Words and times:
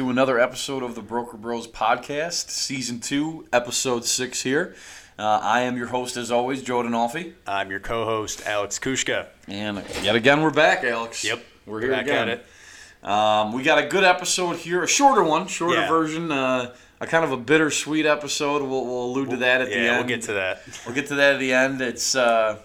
to 0.00 0.08
another 0.08 0.40
episode 0.40 0.82
of 0.82 0.94
the 0.94 1.02
Broker 1.02 1.36
Bros 1.36 1.66
podcast, 1.66 2.48
season 2.48 3.00
two, 3.00 3.46
episode 3.52 4.06
six 4.06 4.40
here. 4.42 4.74
Uh, 5.18 5.38
I 5.42 5.60
am 5.60 5.76
your 5.76 5.88
host, 5.88 6.16
as 6.16 6.30
always, 6.30 6.62
Joe 6.62 6.82
Donalfi. 6.82 7.34
I'm 7.46 7.70
your 7.70 7.80
co-host, 7.80 8.46
Alex 8.46 8.78
Kushka. 8.78 9.26
And 9.46 9.84
yet 10.02 10.16
again, 10.16 10.40
we're 10.40 10.52
back, 10.54 10.84
Alex. 10.84 11.22
Yep, 11.22 11.44
We're 11.66 11.82
here 11.82 11.90
back 11.90 12.04
again. 12.06 12.30
at 12.30 12.38
it. 13.02 13.06
Um, 13.06 13.52
we 13.52 13.62
got 13.62 13.76
a 13.78 13.86
good 13.88 14.02
episode 14.04 14.56
here, 14.56 14.82
a 14.82 14.88
shorter 14.88 15.22
one, 15.22 15.46
shorter 15.48 15.80
Yeah. 15.82 15.88
version, 15.88 16.32
uh, 16.32 16.74
a 16.98 17.06
kind 17.06 17.22
of 17.22 17.32
a 17.32 17.36
bittersweet 17.36 18.06
episode. 18.06 18.62
We'll, 18.62 18.86
we'll 18.86 19.04
allude 19.04 19.28
to 19.30 19.36
that 19.36 19.60
at 19.60 19.68
the 19.68 19.74
Yeah, 19.74 19.80
end. 19.82 19.96
we'll 19.98 20.08
get 20.16 20.22
to 20.22 20.32
that. 20.32 20.62
We'll 20.86 20.94
get 20.94 21.08
to 21.08 21.16
that 21.16 21.34
at 21.34 21.40
the 21.40 21.52
end. 21.52 21.82
It's 21.82 22.14
uh, 22.14 22.56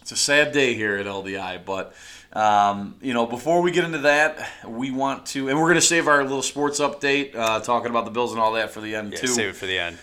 it's 0.00 0.12
a 0.12 0.16
sad 0.16 0.52
day 0.52 0.74
here 0.74 0.94
at 0.96 1.06
LDI, 1.06 1.64
but 1.64 1.92
um, 2.32 2.96
you 3.02 3.12
know, 3.12 3.26
before 3.26 3.60
we 3.60 3.70
get 3.72 3.84
into 3.84 3.98
that, 3.98 4.48
we 4.66 4.90
want 4.90 5.26
to, 5.26 5.48
and 5.48 5.58
we're 5.58 5.66
going 5.66 5.74
to 5.76 5.80
save 5.80 6.06
our 6.06 6.22
little 6.22 6.42
sports 6.42 6.78
update, 6.80 7.34
uh, 7.34 7.60
talking 7.60 7.90
about 7.90 8.04
the 8.04 8.10
Bills 8.10 8.32
and 8.32 8.40
all 8.40 8.52
that 8.52 8.70
for 8.70 8.80
the 8.80 8.94
end 8.94 9.12
Yeah, 9.12 9.18
too. 9.18 9.26
save 9.26 9.48
it 9.50 9.56
for 9.56 9.66
the 9.66 9.78
end. 9.78 9.98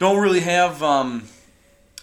Don't 0.00 0.18
really 0.20 0.40
have 0.40 0.82
um, 0.82 1.24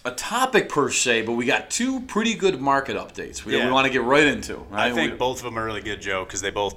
a 0.04 0.10
topic 0.12 0.68
per 0.70 0.90
se, 0.90 1.22
but 1.22 1.32
we 1.32 1.44
got 1.44 1.68
two 1.70 2.00
pretty 2.00 2.34
good 2.34 2.60
market 2.60 2.96
updates. 2.96 3.44
We, 3.44 3.56
Yeah. 3.56 3.66
we 3.66 3.72
want 3.72 3.86
to 3.86 3.92
get 3.92 4.02
right 4.02 4.26
into. 4.26 4.64
I 4.72 4.92
think 4.92 5.12
We- 5.12 5.18
both 5.18 5.38
of 5.38 5.44
them 5.44 5.58
are 5.58 5.64
really 5.64 5.82
good, 5.82 6.00
Joe, 6.00 6.24
because 6.24 6.40
they 6.40 6.50
both, 6.50 6.74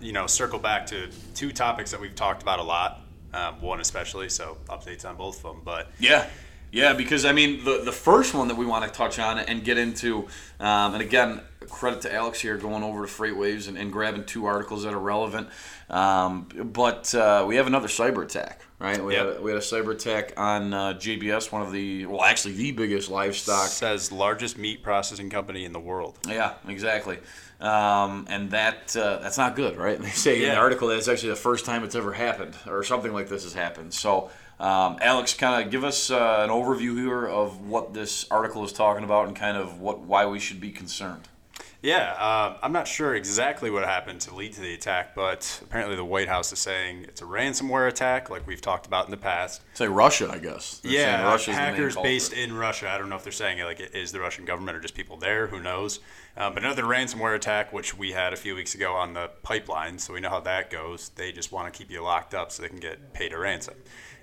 you 0.00 0.12
know, 0.12 0.26
circle 0.26 0.58
back 0.58 0.86
to 0.86 1.08
two 1.34 1.52
topics 1.52 1.90
that 1.90 2.00
we've 2.00 2.14
talked 2.14 2.42
about 2.42 2.58
a 2.58 2.62
lot. 2.62 3.00
Um, 3.34 3.60
one 3.60 3.80
especially, 3.80 4.28
so 4.28 4.58
updates 4.68 5.04
on 5.04 5.16
both 5.16 5.38
of 5.38 5.42
them. 5.54 5.62
But 5.64 5.90
Yeah, 5.98 6.26
yeah, 6.74 6.92
because 6.92 7.24
I 7.24 7.32
mean 7.32 7.64
the 7.64 7.82
the 7.84 7.92
first 7.92 8.34
one 8.34 8.48
that 8.48 8.56
we 8.56 8.66
want 8.66 8.84
to 8.84 8.90
touch 8.90 9.18
on 9.18 9.38
and 9.38 9.64
get 9.64 9.78
into, 9.78 10.26
um, 10.60 10.94
and 10.94 11.02
again, 11.02 11.40
credit 11.70 12.00
to 12.02 12.12
Alex 12.14 12.40
here 12.40 12.56
going 12.56 12.82
over 12.82 13.02
to 13.02 13.08
Freight 13.08 13.36
Waves 13.36 13.68
and, 13.68 13.78
and 13.78 13.90
grabbing 13.92 14.24
two 14.24 14.44
articles 14.46 14.82
that 14.84 14.92
are 14.92 14.98
relevant. 14.98 15.48
Um, 15.88 16.48
but 16.72 17.14
uh, 17.14 17.44
we 17.46 17.56
have 17.56 17.66
another 17.66 17.88
cyber 17.88 18.22
attack, 18.24 18.62
right? 18.78 19.02
We, 19.04 19.14
Yep. 19.14 19.26
had, 19.26 19.36
a, 19.36 19.42
we 19.42 19.50
had 19.50 19.58
a 19.58 19.62
cyber 19.64 19.92
attack 19.92 20.32
on 20.36 20.72
uh, 20.74 20.94
JBS, 20.94 21.52
one 21.52 21.62
of 21.62 21.72
the 21.72 22.06
well, 22.06 22.22
actually 22.24 22.54
the 22.54 22.72
biggest 22.72 23.10
livestock 23.10 23.68
says 23.68 24.10
largest 24.10 24.56
meat 24.58 24.82
processing 24.82 25.30
company 25.30 25.64
in 25.64 25.72
the 25.72 25.80
world. 25.80 26.18
yeah, 26.28 26.54
exactly. 26.68 27.18
Um, 27.60 28.26
and 28.28 28.50
that 28.50 28.96
uh, 28.96 29.18
that's 29.22 29.38
not 29.38 29.56
good, 29.56 29.76
right? 29.76 30.00
They 30.02 30.08
say 30.10 30.42
in 30.42 30.50
the 30.50 30.56
article 30.56 30.88
that 30.88 30.98
it's 30.98 31.08
actually 31.08 31.30
the 31.30 31.36
first 31.36 31.64
time 31.64 31.84
it's 31.84 31.94
ever 31.94 32.12
happened, 32.12 32.54
or 32.66 32.82
something 32.82 33.12
like 33.12 33.28
this 33.28 33.44
has 33.44 33.52
happened. 33.54 33.94
So, 33.94 34.30
um, 34.60 34.98
Alex, 35.00 35.34
kind 35.34 35.64
of 35.64 35.70
give 35.70 35.84
us 35.84 36.10
uh, 36.10 36.38
an 36.40 36.50
overview 36.50 36.96
here 36.96 37.26
of 37.26 37.66
what 37.66 37.94
this 37.94 38.26
article 38.30 38.64
is 38.64 38.72
talking 38.72 39.04
about 39.04 39.26
and 39.26 39.36
kind 39.36 39.56
of 39.56 39.80
what 39.80 40.00
why 40.00 40.26
we 40.26 40.38
should 40.38 40.60
be 40.60 40.70
concerned. 40.70 41.28
Yeah, 41.84 42.14
uh, 42.18 42.56
I'm 42.62 42.72
not 42.72 42.88
sure 42.88 43.14
exactly 43.14 43.70
what 43.70 43.84
happened 43.84 44.22
to 44.22 44.34
lead 44.34 44.54
to 44.54 44.62
the 44.62 44.72
attack, 44.72 45.14
but 45.14 45.60
apparently 45.62 45.96
the 45.96 46.04
White 46.04 46.28
House 46.28 46.50
is 46.50 46.58
saying 46.58 47.04
it's 47.04 47.20
a 47.20 47.26
ransomware 47.26 47.86
attack, 47.86 48.30
like 48.30 48.46
we've 48.46 48.62
talked 48.62 48.86
about 48.86 49.04
in 49.04 49.10
the 49.10 49.18
past. 49.18 49.60
Say 49.74 49.86
Russia, 49.86 50.30
I 50.32 50.38
guess. 50.38 50.78
They're 50.78 50.92
Yeah, 50.92 51.24
Russia's 51.24 51.56
hackers 51.56 51.94
based 51.94 52.32
in 52.32 52.54
Russia. 52.54 52.88
I 52.88 52.96
don't 52.96 53.10
know 53.10 53.16
if 53.16 53.22
they're 53.22 53.32
saying 53.32 53.58
it 53.58 53.64
like 53.64 53.80
it 53.80 53.94
is 53.94 54.12
the 54.12 54.20
Russian 54.20 54.46
government 54.46 54.78
or 54.78 54.80
just 54.80 54.94
people 54.94 55.18
there. 55.18 55.48
Who 55.48 55.60
knows? 55.60 56.00
Um, 56.38 56.54
but 56.54 56.64
another 56.64 56.84
ransomware 56.84 57.34
attack, 57.34 57.70
which 57.70 57.98
we 57.98 58.12
had 58.12 58.32
a 58.32 58.36
few 58.36 58.54
weeks 58.54 58.74
ago 58.74 58.94
on 58.94 59.12
the 59.12 59.30
pipeline, 59.42 59.98
so 59.98 60.14
we 60.14 60.20
know 60.20 60.30
how 60.30 60.40
that 60.40 60.70
goes. 60.70 61.10
They 61.10 61.32
just 61.32 61.52
want 61.52 61.70
to 61.70 61.78
keep 61.78 61.90
you 61.90 62.02
locked 62.02 62.32
up 62.32 62.50
so 62.50 62.62
they 62.62 62.70
can 62.70 62.80
get 62.80 63.12
paid 63.12 63.34
a 63.34 63.38
ransom. 63.38 63.74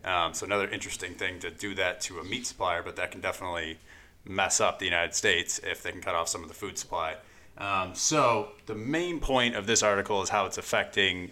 Um, 0.04 0.34
so 0.34 0.46
another 0.46 0.68
interesting 0.68 1.14
thing 1.14 1.40
to 1.40 1.52
do 1.52 1.76
that 1.76 2.02
to 2.02 2.20
a 2.20 2.24
meat 2.24 2.48
supplier, 2.48 2.82
but 2.82 2.96
that 2.96 3.12
can 3.12 3.22
definitely 3.22 3.78
mess 4.26 4.60
up 4.60 4.80
the 4.80 4.86
United 4.86 5.14
States 5.14 5.60
if 5.64 5.84
they 5.84 5.92
can 5.92 6.02
cut 6.02 6.16
off 6.16 6.28
some 6.28 6.42
of 6.42 6.48
the 6.48 6.54
food 6.54 6.78
supply. 6.78 7.16
Um, 7.58 7.94
so 7.94 8.50
the 8.66 8.76
main 8.76 9.20
point 9.20 9.56
of 9.56 9.68
this 9.68 9.84
article 9.84 10.22
is 10.22 10.30
how 10.30 10.46
it's 10.46 10.58
affecting 10.58 11.32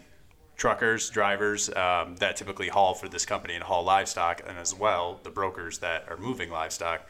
truckers, 0.57 1.09
drivers 1.09 1.69
um, 1.69 2.18
that 2.18 2.35
typically 2.35 2.68
haul 2.68 2.94
for 2.94 3.07
this 3.07 3.25
company 3.25 3.56
and 3.56 3.63
haul 3.63 3.84
livestock, 3.84 4.41
and 4.47 4.57
as 4.57 4.75
well 4.75 5.19
the 5.24 5.30
brokers 5.30 5.80
that 5.80 6.07
are 6.09 6.18
moving 6.18 6.51
livestock. 6.51 7.07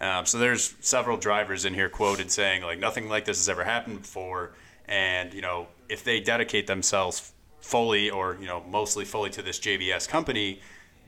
Um, 0.00 0.24
so 0.24 0.38
there's 0.38 0.74
several 0.80 1.16
drivers 1.16 1.64
in 1.64 1.74
here 1.74 1.88
quoted 1.88 2.30
saying 2.30 2.62
like 2.62 2.78
nothing 2.78 3.08
like 3.08 3.24
this 3.24 3.38
has 3.38 3.48
ever 3.48 3.64
happened 3.64 4.02
before, 4.02 4.52
and 4.86 5.34
you 5.34 5.42
know 5.42 5.66
if 5.88 6.04
they 6.04 6.20
dedicate 6.20 6.66
themselves 6.66 7.32
fully 7.60 8.10
or 8.10 8.36
you 8.40 8.46
know 8.46 8.62
mostly 8.70 9.04
fully 9.04 9.30
to 9.30 9.42
this 9.42 9.58
JBS 9.58 10.08
company, 10.08 10.60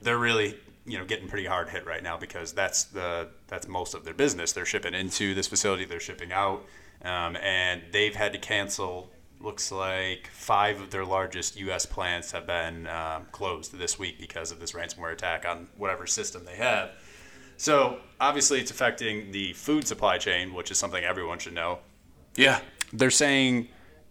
they're 0.02 0.18
really 0.18 0.58
you 0.84 0.98
know 0.98 1.04
getting 1.04 1.28
pretty 1.28 1.46
hard 1.46 1.68
hit 1.68 1.86
right 1.86 2.02
now 2.02 2.16
because 2.16 2.52
that's 2.52 2.84
the 2.84 3.28
that's 3.48 3.68
most 3.68 3.94
of 3.94 4.04
their 4.04 4.14
business. 4.14 4.52
They're 4.52 4.66
shipping 4.66 4.94
into 4.94 5.34
this 5.34 5.46
facility, 5.46 5.84
they're 5.84 6.00
shipping 6.00 6.32
out, 6.32 6.64
um, 7.02 7.36
and 7.36 7.82
they've 7.92 8.14
had 8.14 8.32
to 8.32 8.38
cancel 8.38 9.10
looks 9.40 9.72
like 9.72 10.28
five 10.32 10.80
of 10.80 10.90
their 10.90 11.04
largest 11.04 11.58
U.S. 11.58 11.84
plants 11.84 12.30
have 12.30 12.46
been 12.46 12.86
um, 12.86 13.26
closed 13.32 13.76
this 13.76 13.98
week 13.98 14.20
because 14.20 14.52
of 14.52 14.60
this 14.60 14.72
ransomware 14.72 15.12
attack 15.12 15.44
on 15.44 15.68
whatever 15.76 16.06
system 16.06 16.44
they 16.44 16.54
have. 16.56 16.92
So 17.56 17.98
obviously, 18.20 18.60
it's 18.60 18.70
affecting 18.70 19.32
the 19.32 19.52
food 19.54 19.86
supply 19.86 20.18
chain, 20.18 20.54
which 20.54 20.70
is 20.70 20.78
something 20.78 21.02
everyone 21.02 21.38
should 21.38 21.54
know. 21.54 21.80
Yeah, 22.34 22.60
They're 22.92 23.10
saying 23.10 23.68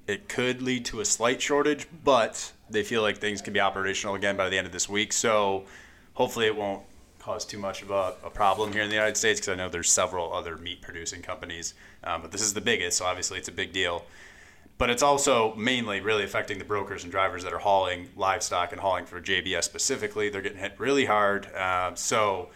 it 0.07 0.27
could 0.27 0.61
lead 0.61 0.85
to 0.85 0.99
a 0.99 1.05
slight 1.05 1.41
shortage, 1.41 1.87
but 2.03 2.51
they 2.69 2.83
feel 2.83 3.01
like 3.01 3.17
things 3.17 3.41
can 3.41 3.53
be 3.53 3.59
operational 3.59 4.15
again 4.15 4.35
by 4.37 4.49
the 4.49 4.57
end 4.57 4.67
of 4.67 4.73
this 4.73 4.89
week. 4.89 5.13
So 5.13 5.65
hopefully, 6.13 6.47
it 6.47 6.55
won't 6.55 6.83
cause 7.21 7.45
too 7.45 7.59
much 7.59 7.83
of 7.83 7.91
a, 7.91 8.15
a 8.23 8.29
problem 8.29 8.73
here 8.73 8.81
in 8.81 8.89
the 8.89 8.95
United 8.95 9.15
States 9.15 9.39
because 9.39 9.53
I 9.53 9.55
know 9.55 9.69
there's 9.69 9.91
several 9.91 10.33
other 10.33 10.57
meat 10.57 10.81
producing 10.81 11.21
companies, 11.21 11.75
um, 12.03 12.21
but 12.21 12.31
this 12.31 12.41
is 12.41 12.53
the 12.53 12.61
biggest, 12.61 12.97
so 12.97 13.05
obviously 13.05 13.37
it's 13.37 13.47
a 13.47 13.53
big 13.53 13.71
deal. 13.71 14.05
But 14.79 14.89
it's 14.89 15.03
also 15.03 15.53
mainly 15.53 16.01
really 16.01 16.23
affecting 16.23 16.57
the 16.57 16.65
brokers 16.65 17.03
and 17.03 17.11
drivers 17.11 17.43
that 17.43 17.53
are 17.53 17.59
hauling 17.59 18.09
livestock 18.15 18.71
and 18.71 18.81
hauling 18.81 19.05
for 19.05 19.21
JBS 19.21 19.63
specifically. 19.63 20.29
They're 20.29 20.41
getting 20.41 20.57
hit 20.57 20.73
really 20.79 21.05
hard. 21.05 21.53
Um, 21.55 21.95
so 21.95 22.49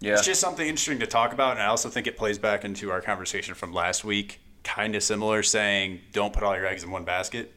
yeah. 0.00 0.14
it's 0.14 0.26
just 0.26 0.40
something 0.40 0.66
interesting 0.66 0.98
to 0.98 1.06
talk 1.06 1.32
about, 1.32 1.52
and 1.52 1.62
I 1.62 1.66
also 1.66 1.88
think 1.88 2.08
it 2.08 2.16
plays 2.16 2.38
back 2.38 2.64
into 2.64 2.90
our 2.90 3.00
conversation 3.00 3.54
from 3.54 3.72
last 3.72 4.02
week. 4.02 4.40
Kind 4.64 4.94
of 4.94 5.02
similar, 5.02 5.42
saying 5.42 6.00
don't 6.12 6.32
put 6.32 6.42
all 6.42 6.54
your 6.54 6.66
eggs 6.66 6.84
in 6.84 6.90
one 6.90 7.04
basket. 7.04 7.52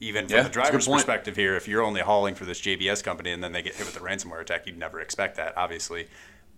Even 0.00 0.26
from 0.26 0.36
Yeah, 0.36 0.42
the 0.42 0.48
that's 0.48 0.56
a 0.56 0.60
good 0.60 0.70
driver's 0.70 0.88
perspective 0.88 1.36
here, 1.36 1.56
if 1.56 1.66
you're 1.66 1.82
only 1.82 2.02
hauling 2.02 2.34
for 2.34 2.44
this 2.44 2.60
JBS 2.60 3.02
company 3.02 3.30
and 3.30 3.42
then 3.42 3.52
they 3.52 3.62
get 3.62 3.74
hit 3.74 3.86
with 3.86 3.96
a 3.96 4.00
ransomware 4.00 4.40
attack, 4.40 4.66
you'd 4.66 4.78
never 4.78 5.00
expect 5.00 5.36
that, 5.36 5.56
obviously. 5.56 6.08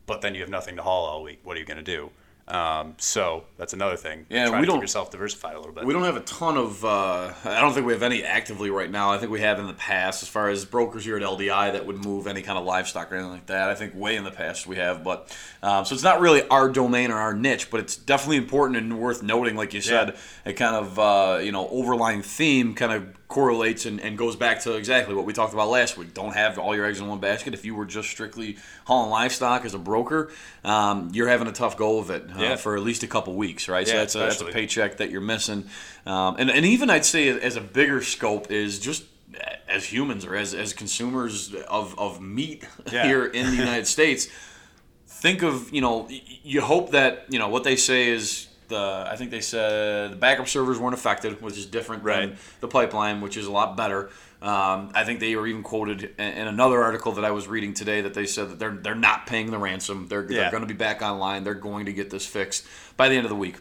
But 0.06 0.22
then 0.22 0.34
you 0.34 0.40
have 0.40 0.50
nothing 0.50 0.76
to 0.76 0.82
haul 0.82 1.04
all 1.04 1.22
week. 1.22 1.40
What 1.44 1.56
are 1.56 1.60
you 1.60 1.66
going 1.66 1.76
to 1.76 1.82
do? 1.82 2.10
Um, 2.48 2.94
so 2.96 3.44
that's 3.58 3.74
another 3.74 3.96
thing. 3.96 4.24
Yeah, 4.30 4.46
Try 4.48 4.60
we 4.60 4.62
to 4.64 4.66
don't- 4.66 4.76
keep 4.76 4.82
yourself 4.84 5.10
diversified 5.10 5.54
a 5.54 5.58
little 5.58 5.74
bit. 5.74 5.84
We 5.84 5.92
don't 5.92 6.04
have 6.04 6.16
a 6.16 6.20
ton 6.20 6.56
of. 6.56 6.82
Uh, 6.82 7.32
I 7.44 7.60
don't 7.60 7.74
think 7.74 7.86
we 7.86 7.92
have 7.92 8.02
any 8.02 8.24
actively 8.24 8.70
right 8.70 8.90
now. 8.90 9.12
I 9.12 9.18
think 9.18 9.30
we 9.30 9.40
have 9.42 9.58
in 9.58 9.66
the 9.66 9.74
past, 9.74 10.22
as 10.22 10.28
far 10.30 10.48
as 10.48 10.64
brokers 10.64 11.04
here 11.04 11.16
at 11.18 11.22
LDI 11.22 11.72
that 11.72 11.84
would 11.84 12.02
move 12.02 12.26
any 12.26 12.40
kind 12.40 12.58
of 12.58 12.64
livestock 12.64 13.12
or 13.12 13.16
anything 13.16 13.32
like 13.32 13.46
that. 13.46 13.68
I 13.68 13.74
think 13.74 13.94
way 13.94 14.16
in 14.16 14.24
the 14.24 14.30
past 14.30 14.66
we 14.66 14.76
have, 14.76 15.04
but 15.04 15.36
um, 15.62 15.84
so 15.84 15.94
it's 15.94 16.02
not 16.04 16.20
really 16.20 16.46
our 16.48 16.70
domain 16.70 17.10
or 17.10 17.16
our 17.18 17.34
niche, 17.34 17.70
but 17.70 17.80
it's 17.80 17.96
definitely 17.96 18.38
important 18.38 18.78
and 18.78 18.98
worth 18.98 19.22
noting. 19.22 19.54
Like 19.54 19.74
you 19.74 19.82
said, 19.82 20.16
a 20.46 20.54
kind 20.54 20.74
of 20.74 20.98
uh, 20.98 21.40
you 21.42 21.52
know 21.52 21.68
overlying 21.68 22.22
theme 22.22 22.74
kind 22.74 22.92
of 22.92 23.27
correlates 23.28 23.84
and, 23.84 24.00
and 24.00 24.16
goes 24.16 24.36
back 24.36 24.60
to 24.60 24.74
exactly 24.76 25.14
what 25.14 25.26
we 25.26 25.34
talked 25.34 25.52
about 25.52 25.68
last 25.68 25.98
week. 25.98 26.14
Don't 26.14 26.32
have 26.34 26.58
all 26.58 26.74
your 26.74 26.86
eggs 26.86 26.98
in 26.98 27.06
one 27.06 27.20
basket. 27.20 27.52
If 27.52 27.64
you 27.66 27.74
were 27.74 27.84
just 27.84 28.08
strictly 28.08 28.56
hauling 28.86 29.10
livestock 29.10 29.66
as 29.66 29.74
a 29.74 29.78
broker, 29.78 30.30
um, 30.64 31.10
you're 31.12 31.28
having 31.28 31.46
a 31.46 31.52
tough 31.52 31.76
go 31.76 31.98
of 31.98 32.10
it 32.10 32.24
uh, 32.34 32.40
Yeah. 32.40 32.56
for 32.56 32.74
at 32.74 32.82
least 32.82 33.02
a 33.02 33.06
couple 33.06 33.34
weeks, 33.34 33.68
right? 33.68 33.86
so 33.86 33.92
Yeah, 33.92 34.00
that's 34.00 34.14
a, 34.14 34.18
that's 34.20 34.40
a 34.40 34.46
paycheck 34.46 34.96
that 34.96 35.10
you're 35.10 35.20
missing. 35.20 35.68
Um, 36.06 36.36
and, 36.38 36.50
and 36.50 36.64
even 36.64 36.88
I'd 36.88 37.04
say 37.04 37.28
as 37.28 37.56
a 37.56 37.60
bigger 37.60 38.02
scope 38.02 38.50
is 38.50 38.78
just 38.78 39.04
as 39.68 39.84
humans 39.84 40.24
or 40.24 40.34
as, 40.34 40.54
as 40.54 40.72
consumers 40.72 41.54
of, 41.68 41.98
of 41.98 42.22
meat 42.22 42.66
Yeah. 42.90 43.04
here 43.06 43.26
in 43.26 43.50
the 43.50 43.56
United 43.56 43.86
States, 43.86 44.28
think 45.06 45.42
of, 45.42 45.70
you 45.72 45.82
know, 45.82 46.08
you 46.42 46.62
hope 46.62 46.92
that, 46.92 47.26
you 47.28 47.38
know, 47.38 47.50
what 47.50 47.62
they 47.64 47.76
say 47.76 48.08
is 48.08 48.47
the, 48.68 49.06
I 49.10 49.16
think 49.16 49.30
they 49.30 49.40
said 49.40 50.12
the 50.12 50.16
backup 50.16 50.48
servers 50.48 50.78
weren't 50.78 50.94
affected, 50.94 51.40
which 51.42 51.56
is 51.58 51.66
different 51.66 52.02
than 52.04 52.36
the 52.60 52.68
pipeline, 52.68 53.20
which 53.20 53.36
is 53.36 53.46
a 53.46 53.52
lot 53.52 53.76
better. 53.76 54.10
Um, 54.40 54.92
I 54.94 55.04
think 55.04 55.18
they 55.18 55.34
were 55.34 55.46
even 55.48 55.62
quoted 55.64 56.14
in, 56.16 56.46
another 56.46 56.82
article 56.82 57.12
that 57.12 57.24
I 57.24 57.32
was 57.32 57.48
reading 57.48 57.74
today 57.74 58.02
that 58.02 58.14
they 58.14 58.24
said 58.26 58.50
that 58.50 58.58
they're 58.60 58.70
they're 58.70 58.94
not 58.94 59.26
paying 59.26 59.50
the 59.50 59.58
ransom. 59.58 60.06
They're, 60.08 60.22
they're 60.22 60.50
going 60.50 60.62
to 60.62 60.68
be 60.68 60.74
back 60.74 61.02
online. 61.02 61.42
They're 61.42 61.54
going 61.54 61.86
to 61.86 61.92
get 61.92 62.10
this 62.10 62.24
fixed 62.24 62.64
by 62.96 63.08
the 63.08 63.16
end 63.16 63.24
of 63.24 63.30
the 63.30 63.36
week. 63.36 63.56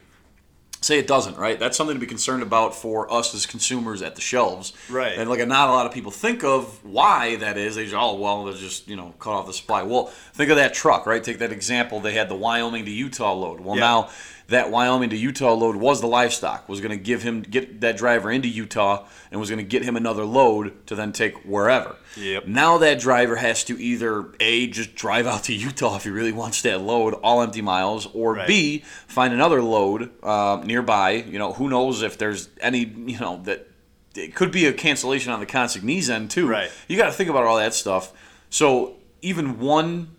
Say 0.80 1.00
it 1.00 1.07
doesn't, 1.07 1.38
right? 1.38 1.57
That's 1.57 1.75
something 1.75 1.95
to 1.95 2.00
be 2.00 2.06
concerned 2.06 2.44
about 2.44 2.75
for 2.75 3.12
us 3.12 3.33
as 3.33 3.48
consumers 3.48 4.03
at 4.03 4.13
the 4.13 4.21
shelves. 4.21 4.74
Right. 4.88 5.18
And 5.18 5.27
like 5.27 5.45
not 5.48 5.69
a 5.69 5.71
lot 5.71 5.88
of 5.88 5.92
people 5.92 6.12
think 6.12 6.44
of 6.44 6.86
why 6.86 7.38
that 7.38 7.57
is. 7.57 7.75
They 7.75 7.86
just, 7.86 7.95
oh 7.95 8.13
well, 8.13 8.45
they're 8.45 8.53
just 8.53 8.88
you 8.88 8.95
know 8.95 9.15
cut 9.18 9.31
off 9.31 9.48
the 9.48 9.53
supply. 9.53 9.81
Well, 9.81 10.06
think 10.33 10.51
of 10.51 10.57
that 10.57 10.75
truck, 10.75 11.07
right? 11.07 11.24
Take 11.24 11.39
that 11.39 11.51
example. 11.51 12.00
They 12.00 12.13
had 12.13 12.30
the 12.30 12.36
Wyoming 12.36 12.86
to 12.86 12.92
Utah 12.92 13.33
load. 13.33 13.60
Well, 13.62 13.75
Yeah. 13.75 13.81
now 13.81 14.10
that 14.49 14.71
Wyoming 14.71 15.09
to 15.09 15.17
Utah 15.17 15.53
load 15.53 15.75
was 15.75 15.99
the 15.99 16.07
livestock. 16.07 16.69
Was 16.69 16.79
going 16.79 16.91
to 16.97 17.03
give 17.03 17.21
him 17.23 17.41
get 17.41 17.81
that 17.81 17.97
driver 17.97 18.31
into 18.31 18.47
Utah 18.47 19.05
and 19.29 19.39
was 19.41 19.49
going 19.49 19.59
to 19.59 19.65
get 19.65 19.83
him 19.83 19.95
another 19.97 20.23
load 20.23 20.88
to 20.88 20.95
then 20.95 21.11
take 21.11 21.44
wherever. 21.44 21.97
Yep. 22.15 22.47
Now 22.47 22.77
that 22.77 22.99
driver 22.99 23.35
has 23.35 23.63
to 23.65 23.77
either 23.79 24.33
a 24.39 24.67
just 24.67 24.95
drive 24.95 25.27
out 25.27 25.44
to 25.45 25.53
Utah 25.53 25.97
if 25.97 26.05
he 26.05 26.09
really 26.09 26.31
wants 26.31 26.61
that 26.61 26.79
load, 26.81 27.13
all 27.15 27.41
empty 27.41 27.61
miles, 27.61 28.07
or 28.13 28.35
Right. 28.35 28.47
b 28.47 28.83
find 29.07 29.33
another 29.33 29.61
load 29.61 30.11
uh, 30.23 30.61
nearby. 30.63 31.11
You 31.11 31.39
know, 31.39 31.53
who 31.53 31.69
knows 31.69 32.01
if 32.01 32.17
there's 32.17 32.50
any 32.61 32.85
you 32.85 33.19
know 33.19 33.41
that 33.43 33.67
it 34.15 34.33
could 34.33 34.51
be 34.51 34.65
a 34.65 34.73
cancellation 34.73 35.31
on 35.33 35.39
the 35.41 35.45
consignee's 35.45 36.09
end 36.09 36.31
too. 36.31 36.47
Right. 36.47 36.71
You 36.88 36.95
got 36.97 37.07
to 37.07 37.11
think 37.11 37.29
about 37.29 37.43
all 37.43 37.57
that 37.57 37.73
stuff. 37.73 38.13
So 38.50 38.95
even 39.21 39.59
one 39.59 40.15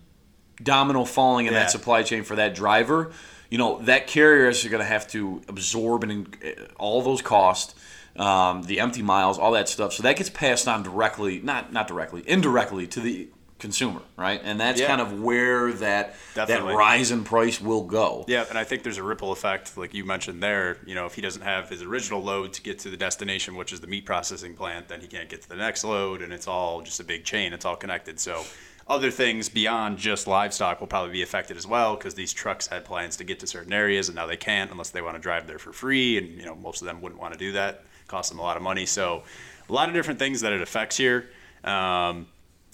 domino 0.61 1.03
falling 1.05 1.47
in 1.47 1.53
Yeah. 1.53 1.59
that 1.61 1.71
supply 1.71 2.03
chain 2.03 2.23
for 2.23 2.35
that 2.35 2.53
driver, 2.53 3.11
you 3.49 3.57
know, 3.57 3.79
that 3.83 4.07
carrier 4.07 4.49
is 4.49 4.63
going 4.63 4.79
to 4.79 4.85
have 4.85 5.07
to 5.09 5.41
absorb 5.47 6.03
and 6.03 6.37
all 6.77 7.01
those 7.01 7.21
costs, 7.21 7.73
um, 8.15 8.63
the 8.63 8.79
empty 8.79 9.01
miles, 9.01 9.39
all 9.39 9.51
that 9.53 9.69
stuff. 9.69 9.93
So 9.93 10.03
that 10.03 10.17
gets 10.17 10.29
passed 10.29 10.67
on 10.67 10.83
directly, 10.83 11.39
not 11.41 11.71
not 11.73 11.87
directly, 11.87 12.23
indirectly 12.27 12.85
to 12.87 12.99
the 12.99 13.27
consumer, 13.59 13.99
right? 14.15 14.39
And 14.41 14.57
that's 14.57 14.79
Yeah. 14.79 14.87
kind 14.87 15.01
of 15.01 15.19
where 15.21 15.73
that 15.73 16.15
Definitely. 16.33 16.71
that 16.71 16.77
rise 16.77 17.11
in 17.11 17.25
price 17.25 17.59
will 17.59 17.83
go. 17.83 18.23
Yeah, 18.27 18.45
and 18.47 18.57
I 18.57 18.63
think 18.63 18.83
there's 18.83 18.97
a 18.97 19.03
ripple 19.03 19.33
effect, 19.33 19.75
like 19.77 19.93
you 19.93 20.05
mentioned 20.05 20.41
there. 20.41 20.77
You 20.85 20.95
know, 20.95 21.05
if 21.05 21.15
he 21.15 21.21
doesn't 21.21 21.41
have 21.41 21.67
his 21.67 21.81
original 21.81 22.23
load 22.23 22.53
to 22.53 22.61
get 22.61 22.79
to 22.79 22.89
the 22.89 22.95
destination, 22.95 23.55
which 23.57 23.73
is 23.73 23.81
the 23.81 23.87
meat 23.87 24.05
processing 24.05 24.53
plant, 24.53 24.87
then 24.87 25.01
he 25.01 25.07
can't 25.07 25.27
get 25.27 25.41
to 25.41 25.49
the 25.49 25.57
next 25.57 25.83
load, 25.83 26.21
and 26.21 26.31
it's 26.31 26.47
all 26.47 26.81
just 26.81 27.01
a 27.01 27.03
big 27.03 27.25
chain. 27.25 27.51
It's 27.51 27.65
all 27.65 27.75
connected. 27.75 28.17
So, 28.21 28.45
other 28.89 29.11
things 29.11 29.49
beyond 29.49 29.97
just 29.97 30.27
livestock 30.27 30.79
will 30.79 30.87
probably 30.87 31.11
be 31.11 31.21
affected 31.21 31.57
as 31.57 31.67
well 31.67 31.95
because 31.95 32.15
these 32.15 32.33
trucks 32.33 32.67
had 32.67 32.85
plans 32.85 33.17
to 33.17 33.23
get 33.23 33.39
to 33.39 33.47
certain 33.47 33.71
areas, 33.71 34.09
and 34.09 34.15
now 34.15 34.25
they 34.25 34.37
can't 34.37 34.71
unless 34.71 34.89
they 34.89 35.01
want 35.01 35.15
to 35.15 35.21
drive 35.21 35.47
there 35.47 35.59
for 35.59 35.71
free. 35.71 36.17
And 36.17 36.29
you 36.29 36.45
know, 36.45 36.55
most 36.55 36.81
of 36.81 36.87
them 36.87 37.01
wouldn't 37.01 37.21
want 37.21 37.33
to 37.33 37.39
do 37.39 37.51
that. 37.53 37.83
cost 38.07 38.29
them 38.31 38.39
a 38.39 38.41
lot 38.41 38.57
of 38.57 38.63
money. 38.63 38.85
So, 38.85 39.23
a 39.69 39.73
lot 39.73 39.87
of 39.87 39.95
different 39.95 40.19
things 40.19 40.41
that 40.41 40.51
it 40.51 40.61
affects 40.61 40.97
here. 40.97 41.29
Um, 41.63 42.27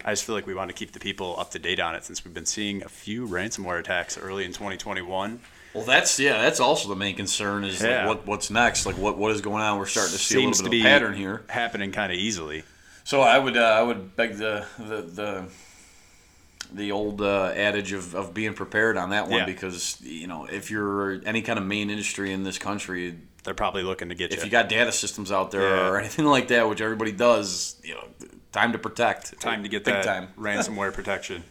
I 0.04 0.12
just 0.12 0.24
feel 0.24 0.36
like 0.36 0.46
we 0.48 0.54
want 0.54 0.70
to 0.70 0.76
keep 0.76 0.92
the 0.92 1.00
people 1.00 1.36
up 1.40 1.52
to 1.52 1.60
date 1.60 1.80
on 1.80 1.96
it 1.96 2.06
since 2.06 2.24
we've 2.24 2.34
been 2.34 2.46
seeing 2.46 2.84
a 2.84 2.90
few 2.90 3.28
ransomware 3.28 3.80
attacks 3.80 4.18
early 4.18 4.46
in 4.46 4.52
2021. 4.52 5.40
Well, 5.74 5.84
that's 5.84 6.20
yeah, 6.20 6.42
that's 6.42 6.62
also 6.62 6.88
the 6.88 6.96
main 6.96 7.16
concern 7.16 7.66
is 7.66 7.82
like, 7.82 8.08
what 8.08 8.26
what's 8.26 8.50
next? 8.50 8.86
Like 8.86 8.98
what 8.98 9.18
what 9.18 9.32
is 9.32 9.42
going 9.42 9.62
on? 9.62 9.78
We're 9.78 9.86
starting 9.86 10.14
to 10.14 10.18
see 10.18 10.36
Seems 10.36 10.62
a 10.62 10.64
little 10.64 10.72
bit 10.72 10.80
of 10.80 10.86
a 10.86 10.90
pattern 10.90 11.14
here. 11.16 11.44
happening 11.50 11.92
kind 11.92 12.14
of 12.14 12.18
easily. 12.18 12.64
So 13.04 13.22
I 13.22 13.38
would 13.38 13.58
uh, 13.58 13.62
I 13.62 13.84
would 13.84 14.16
beg 14.16 14.38
the 14.38 14.66
the 14.78 15.02
the, 15.02 15.46
the 16.74 16.92
old 16.92 17.22
uh, 17.22 17.52
adage 17.56 17.92
of, 17.94 18.16
of 18.16 18.34
being 18.34 18.54
prepared 18.54 18.98
on 18.98 19.10
that 19.12 19.28
one 19.28 19.40
Yeah. 19.40 19.46
because 19.46 20.00
you 20.02 20.28
know 20.28 20.46
if 20.46 20.70
you're 20.72 21.22
any 21.26 21.42
kind 21.42 21.58
of 21.60 21.66
main 21.66 21.90
industry 21.90 22.32
in 22.34 22.44
this 22.44 22.58
country, 22.58 23.18
They're 23.44 23.54
probably 23.54 23.84
looking 23.84 24.10
to 24.10 24.16
get 24.16 24.32
if 24.32 24.38
you. 24.38 24.38
If 24.40 24.46
you 24.46 24.52
got 24.52 24.70
data 24.70 24.92
systems 24.92 25.32
out 25.32 25.52
there 25.52 25.62
Yeah. 25.76 25.88
or 25.90 25.98
anything 26.04 26.26
like 26.26 26.48
that, 26.50 26.68
which 26.70 26.82
everybody 26.82 27.12
does, 27.12 27.80
you 27.84 27.94
know, 27.96 28.08
time 28.52 28.72
to 28.72 28.78
protect, 28.80 29.40
time 29.40 29.64
to 29.64 29.70
get 29.70 29.84
big 29.86 29.94
that 29.96 30.04
time. 30.06 30.28
ransomware 30.38 30.92
protection. 30.94 31.44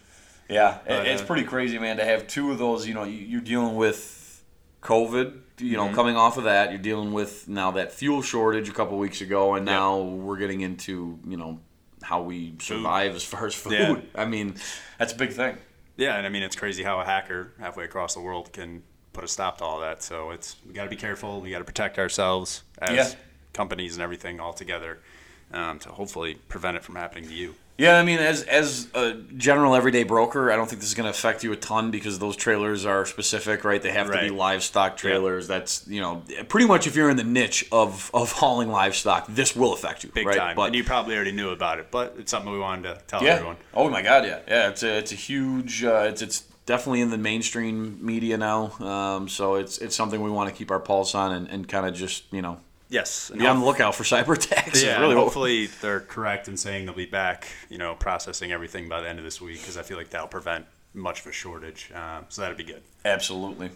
Yeah, 0.48 0.78
But, 0.86 1.06
it's 1.06 1.22
uh, 1.22 1.26
pretty 1.26 1.44
crazy, 1.44 1.78
man, 1.78 1.96
to 1.98 2.04
have 2.04 2.26
two 2.26 2.50
of 2.50 2.58
those. 2.58 2.86
You 2.86 2.94
know, 2.94 3.04
you- 3.04 3.26
you're 3.26 3.40
dealing 3.40 3.76
with 3.76 4.42
COVID. 4.82 5.40
You 5.60 5.76
Mm-hmm. 5.78 5.90
know, 5.90 5.94
coming 5.94 6.16
off 6.16 6.36
of 6.36 6.44
that, 6.44 6.70
you're 6.70 6.80
dealing 6.80 7.12
with 7.12 7.46
now 7.48 7.70
that 7.72 7.92
fuel 7.92 8.22
shortage 8.22 8.68
a 8.68 8.72
couple 8.72 8.98
weeks 8.98 9.20
ago, 9.20 9.54
and 9.54 9.64
Yep. 9.66 9.72
now 9.72 9.98
we're 10.00 10.36
getting 10.36 10.62
into 10.62 11.18
you 11.26 11.36
know 11.36 11.60
how 12.04 12.22
we 12.22 12.54
survive 12.60 13.14
as 13.14 13.24
far 13.24 13.46
as 13.46 13.54
food. 13.54 13.72
Yeah. 13.72 13.96
I 14.14 14.24
mean, 14.24 14.54
that's 14.98 15.12
a 15.12 15.16
big 15.16 15.32
thing. 15.32 15.58
Yeah, 15.96 16.16
and 16.16 16.26
I 16.26 16.28
mean 16.30 16.42
it's 16.42 16.56
crazy 16.56 16.82
how 16.82 17.00
a 17.00 17.04
hacker 17.04 17.52
halfway 17.58 17.84
across 17.84 18.14
the 18.14 18.20
world 18.20 18.52
can 18.52 18.82
put 19.12 19.24
a 19.24 19.28
stop 19.28 19.58
to 19.58 19.64
all 19.64 19.80
that. 19.80 20.02
So 20.02 20.30
it's 20.30 20.56
we 20.66 20.72
got 20.74 20.84
to 20.84 20.90
be 20.90 20.96
careful. 20.96 21.40
We 21.40 21.50
got 21.50 21.58
to 21.58 21.64
protect 21.64 21.98
ourselves 21.98 22.62
as 22.78 22.94
Yeah. 22.96 23.18
companies 23.52 23.94
and 23.94 24.02
everything 24.02 24.40
all 24.40 24.52
together 24.52 24.98
um, 25.52 25.78
to 25.80 25.90
hopefully 25.90 26.34
prevent 26.48 26.76
it 26.76 26.82
from 26.84 26.96
happening 26.96 27.28
to 27.28 27.34
you. 27.34 27.54
Yeah, 27.76 27.98
I 27.98 28.04
mean, 28.04 28.20
as 28.20 28.42
as 28.44 28.88
a 28.94 29.14
general 29.36 29.74
everyday 29.74 30.04
broker, 30.04 30.52
I 30.52 30.56
don't 30.56 30.68
think 30.68 30.80
this 30.80 30.88
is 30.88 30.94
going 30.94 31.04
to 31.04 31.10
affect 31.10 31.42
you 31.42 31.52
a 31.52 31.56
ton 31.56 31.90
because 31.90 32.20
those 32.20 32.36
trailers 32.36 32.86
are 32.86 33.04
specific, 33.04 33.64
right? 33.64 33.82
They 33.82 33.90
have 33.90 34.10
to 34.12 34.20
be 34.20 34.30
livestock 34.30 34.96
trailers. 34.96 35.48
That's 35.48 35.86
you 35.88 36.00
know, 36.00 36.22
pretty 36.48 36.68
much 36.68 36.86
if 36.86 36.94
you're 36.94 37.10
in 37.10 37.16
the 37.16 37.24
niche 37.24 37.66
of 37.72 38.12
of 38.14 38.30
hauling 38.32 38.68
livestock, 38.68 39.26
this 39.28 39.56
will 39.56 39.72
affect 39.72 40.04
you, 40.04 40.10
Big 40.10 40.26
right? 40.26 40.36
time. 40.36 40.56
But 40.56 40.66
and 40.66 40.76
you 40.76 40.84
probably 40.84 41.16
already 41.16 41.32
knew 41.32 41.50
about 41.50 41.80
it, 41.80 41.90
but 41.90 42.14
it's 42.16 42.30
something 42.30 42.52
we 42.52 42.60
wanted 42.60 42.94
to 42.94 43.02
tell 43.06 43.24
yeah. 43.24 43.34
everyone. 43.34 43.56
Oh 43.72 43.90
my 43.90 44.02
God, 44.02 44.24
yeah, 44.24 44.40
yeah. 44.46 44.68
It's 44.68 44.84
a 44.84 44.98
it's 44.98 45.10
a 45.10 45.16
huge. 45.16 45.82
Uh, 45.82 46.06
it's 46.08 46.22
it's 46.22 46.44
definitely 46.66 47.00
in 47.00 47.10
the 47.10 47.18
mainstream 47.18 47.98
media 48.04 48.36
now. 48.36 48.70
Um, 48.78 49.28
so 49.28 49.56
it's 49.56 49.78
it's 49.78 49.96
something 49.96 50.22
we 50.22 50.30
want 50.30 50.48
to 50.48 50.54
keep 50.54 50.70
our 50.70 50.80
pulse 50.80 51.14
on 51.14 51.32
and, 51.32 51.48
and 51.48 51.68
kind 51.68 51.86
of 51.86 51.94
just 51.94 52.32
you 52.32 52.42
know 52.42 52.60
Yes. 52.88 53.30
and 53.30 53.40
be 53.40 53.46
on 53.46 53.60
the 53.60 53.66
lookout 53.66 53.94
for 53.94 54.04
cyber 54.04 54.34
attacks. 54.36 54.82
Yeah, 54.82 54.98
really 55.00 55.10
and 55.12 55.18
what- 55.18 55.24
hopefully 55.24 55.66
they're 55.80 56.00
correct 56.00 56.48
in 56.48 56.56
saying 56.56 56.86
they'll 56.86 56.94
be 56.94 57.06
back, 57.06 57.48
you 57.68 57.78
know, 57.78 57.94
processing 57.94 58.52
everything 58.52 58.88
by 58.88 59.00
the 59.00 59.08
end 59.08 59.18
of 59.18 59.24
this 59.24 59.40
week 59.40 59.60
because 59.60 59.76
I 59.76 59.82
feel 59.82 59.96
like 59.96 60.10
that'll 60.10 60.28
prevent 60.28 60.66
much 60.96 61.22
of 61.22 61.26
a 61.26 61.32
shortage. 61.32 61.90
Um, 61.92 62.26
so 62.28 62.42
that'd 62.42 62.56
be 62.56 62.62
good. 62.62 62.80
Absolutely. 63.04 63.70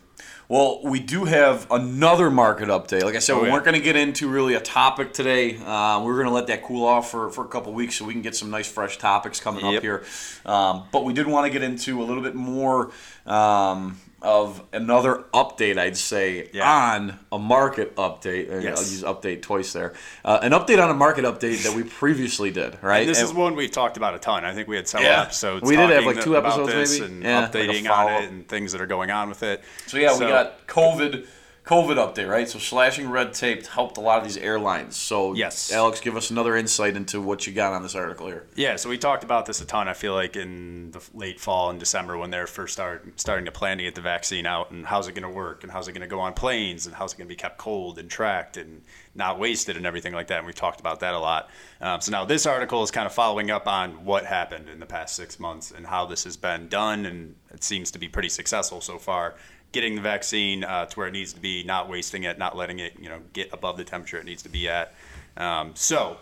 Well, 0.48 0.80
we 0.84 1.00
do 1.00 1.24
have 1.24 1.66
another 1.68 2.30
market 2.30 2.68
update. 2.68 3.02
Like 3.02 3.16
I 3.16 3.18
said, 3.18 3.32
Oh, 3.34 3.40
we 3.40 3.48
yeah. 3.48 3.54
weren't 3.54 3.64
going 3.64 3.74
to 3.76 3.82
get 3.82 3.96
into 3.96 4.28
really 4.28 4.54
a 4.54 4.60
topic 4.60 5.12
today. 5.12 5.56
Uh, 5.56 5.98
we 6.00 6.06
were 6.06 6.14
going 6.14 6.28
to 6.28 6.32
let 6.32 6.46
that 6.46 6.62
cool 6.62 6.86
off 6.86 7.10
for, 7.10 7.28
for 7.30 7.44
a 7.44 7.48
couple 7.48 7.72
weeks 7.72 7.96
so 7.96 8.04
we 8.04 8.12
can 8.12 8.22
get 8.22 8.36
some 8.36 8.50
nice 8.50 8.68
fresh 8.70 8.98
topics 8.98 9.40
coming 9.40 9.64
up 9.64 9.82
here. 9.82 10.04
Um, 10.46 10.84
but 10.92 11.04
we 11.04 11.12
did 11.12 11.26
want 11.26 11.44
to 11.46 11.50
get 11.50 11.64
into 11.64 12.00
a 12.00 12.04
little 12.04 12.22
bit 12.22 12.36
more 12.36 12.92
um, 13.26 13.98
of 14.20 14.60
another 14.72 15.24
update, 15.32 15.78
I'd 15.78 15.96
say, 15.96 16.48
Yeah. 16.52 16.68
on 16.68 17.18
a 17.30 17.38
market 17.38 17.94
update. 17.96 18.48
Yes. 18.62 18.78
I'll 18.78 18.90
use 18.90 19.02
update 19.04 19.42
twice 19.42 19.72
there. 19.72 19.92
Uh, 20.24 20.40
an 20.42 20.50
update 20.52 20.82
on 20.82 20.90
a 20.90 20.94
market 20.94 21.24
update 21.24 21.62
that 21.62 21.74
we 21.74 21.84
previously 21.84 22.50
did, 22.50 22.78
right? 22.82 23.00
And 23.02 23.08
this 23.08 23.20
And- 23.20 23.28
is 23.28 23.34
one 23.34 23.54
we've 23.54 23.70
talked 23.70 23.96
about 23.96 24.14
a 24.14 24.18
ton. 24.18 24.44
I 24.44 24.52
think 24.54 24.66
we 24.66 24.74
had 24.76 24.88
several 24.88 25.08
Yeah. 25.10 25.22
episodes. 25.22 25.62
We 25.62 25.76
did 25.76 25.90
have, 25.90 26.04
like, 26.04 26.20
two 26.20 26.34
about 26.36 26.58
episodes, 26.60 26.72
this 26.90 27.00
maybe? 27.00 27.12
and 27.14 27.22
Yeah, 27.22 27.40
like 27.40 27.52
updating 27.52 27.90
on 27.90 28.12
it 28.24 28.30
and 28.30 28.48
things 28.48 28.72
that 28.72 28.80
are 28.80 28.86
going 28.86 29.10
on 29.12 29.28
with 29.28 29.42
it. 29.44 29.62
So 29.86 29.98
yeah, 29.98 30.12
we 30.18 30.26
got 30.26 30.66
COVID, 30.66 31.24
COVID 31.68 31.96
update, 31.96 32.30
right? 32.30 32.48
So 32.48 32.58
slashing 32.58 33.10
red 33.10 33.34
tape 33.34 33.66
helped 33.66 33.98
a 33.98 34.00
lot 34.00 34.16
of 34.16 34.24
these 34.24 34.38
airlines. 34.38 34.96
So 34.96 35.34
Yes. 35.34 35.70
Alex, 35.70 36.00
give 36.00 36.16
us 36.16 36.30
another 36.30 36.56
insight 36.56 36.96
into 36.96 37.20
what 37.20 37.46
you 37.46 37.52
got 37.52 37.74
on 37.74 37.82
this 37.82 37.94
article 37.94 38.26
here. 38.26 38.46
Yeah, 38.56 38.76
so 38.76 38.88
we 38.88 38.96
talked 38.96 39.22
about 39.22 39.44
this 39.44 39.60
a 39.60 39.66
ton. 39.66 39.86
I 39.86 39.92
feel 39.92 40.14
like 40.14 40.34
in 40.34 40.92
the 40.92 41.02
late 41.12 41.38
fall 41.38 41.68
and 41.68 41.78
December 41.78 42.16
when 42.16 42.30
they're 42.30 42.46
first 42.46 42.72
start, 42.72 43.20
starting 43.20 43.44
to 43.44 43.52
plan 43.52 43.76
to 43.76 43.84
get 43.84 43.94
the 43.94 44.00
vaccine 44.00 44.46
out 44.46 44.70
and 44.70 44.86
how's 44.86 45.08
it 45.08 45.12
going 45.12 45.30
to 45.30 45.36
work 45.36 45.62
and 45.62 45.70
how's 45.70 45.88
it 45.88 45.92
going 45.92 46.00
to 46.00 46.08
go 46.08 46.20
on 46.20 46.32
planes 46.32 46.86
and 46.86 46.94
how's 46.94 47.12
it 47.12 47.18
going 47.18 47.28
to 47.28 47.32
be 47.32 47.36
kept 47.36 47.58
cold 47.58 47.98
and 47.98 48.08
tracked 48.08 48.56
and 48.56 48.80
not 49.14 49.38
wasted 49.38 49.76
and 49.76 49.84
everything 49.84 50.14
like 50.14 50.28
that. 50.28 50.38
And 50.38 50.46
we've 50.46 50.54
talked 50.54 50.80
about 50.80 51.00
that 51.00 51.12
a 51.12 51.18
lot. 51.18 51.50
Um, 51.82 52.00
so 52.00 52.10
now 52.12 52.24
this 52.24 52.46
article 52.46 52.82
is 52.82 52.90
kind 52.90 53.04
of 53.04 53.12
following 53.12 53.50
up 53.50 53.66
on 53.68 54.06
what 54.06 54.24
happened 54.24 54.70
in 54.70 54.80
the 54.80 54.86
past 54.86 55.14
six 55.14 55.38
months 55.38 55.70
and 55.70 55.86
how 55.86 56.06
this 56.06 56.24
has 56.24 56.38
been 56.38 56.68
done. 56.68 57.04
And 57.04 57.34
it 57.52 57.62
seems 57.62 57.90
to 57.90 57.98
be 57.98 58.08
pretty 58.08 58.30
successful 58.30 58.80
so 58.80 58.98
far. 58.98 59.34
Getting 59.72 59.96
the 59.96 60.00
vaccine 60.00 60.64
uh, 60.64 60.86
to 60.86 60.96
where 60.96 61.08
it 61.08 61.12
needs 61.12 61.32
to 61.34 61.40
be, 61.40 61.62
not 61.62 61.88
wasting 61.88 62.24
it, 62.24 62.38
not 62.38 62.56
letting 62.56 62.78
it, 62.78 62.94
you 62.98 63.08
know, 63.08 63.20
get 63.32 63.52
above 63.52 63.76
the 63.76 63.84
temperature 63.84 64.18
it 64.18 64.24
needs 64.24 64.42
to 64.42 64.48
be 64.48 64.68
at. 64.68 64.94
Um, 65.36 65.72
so 65.74 66.18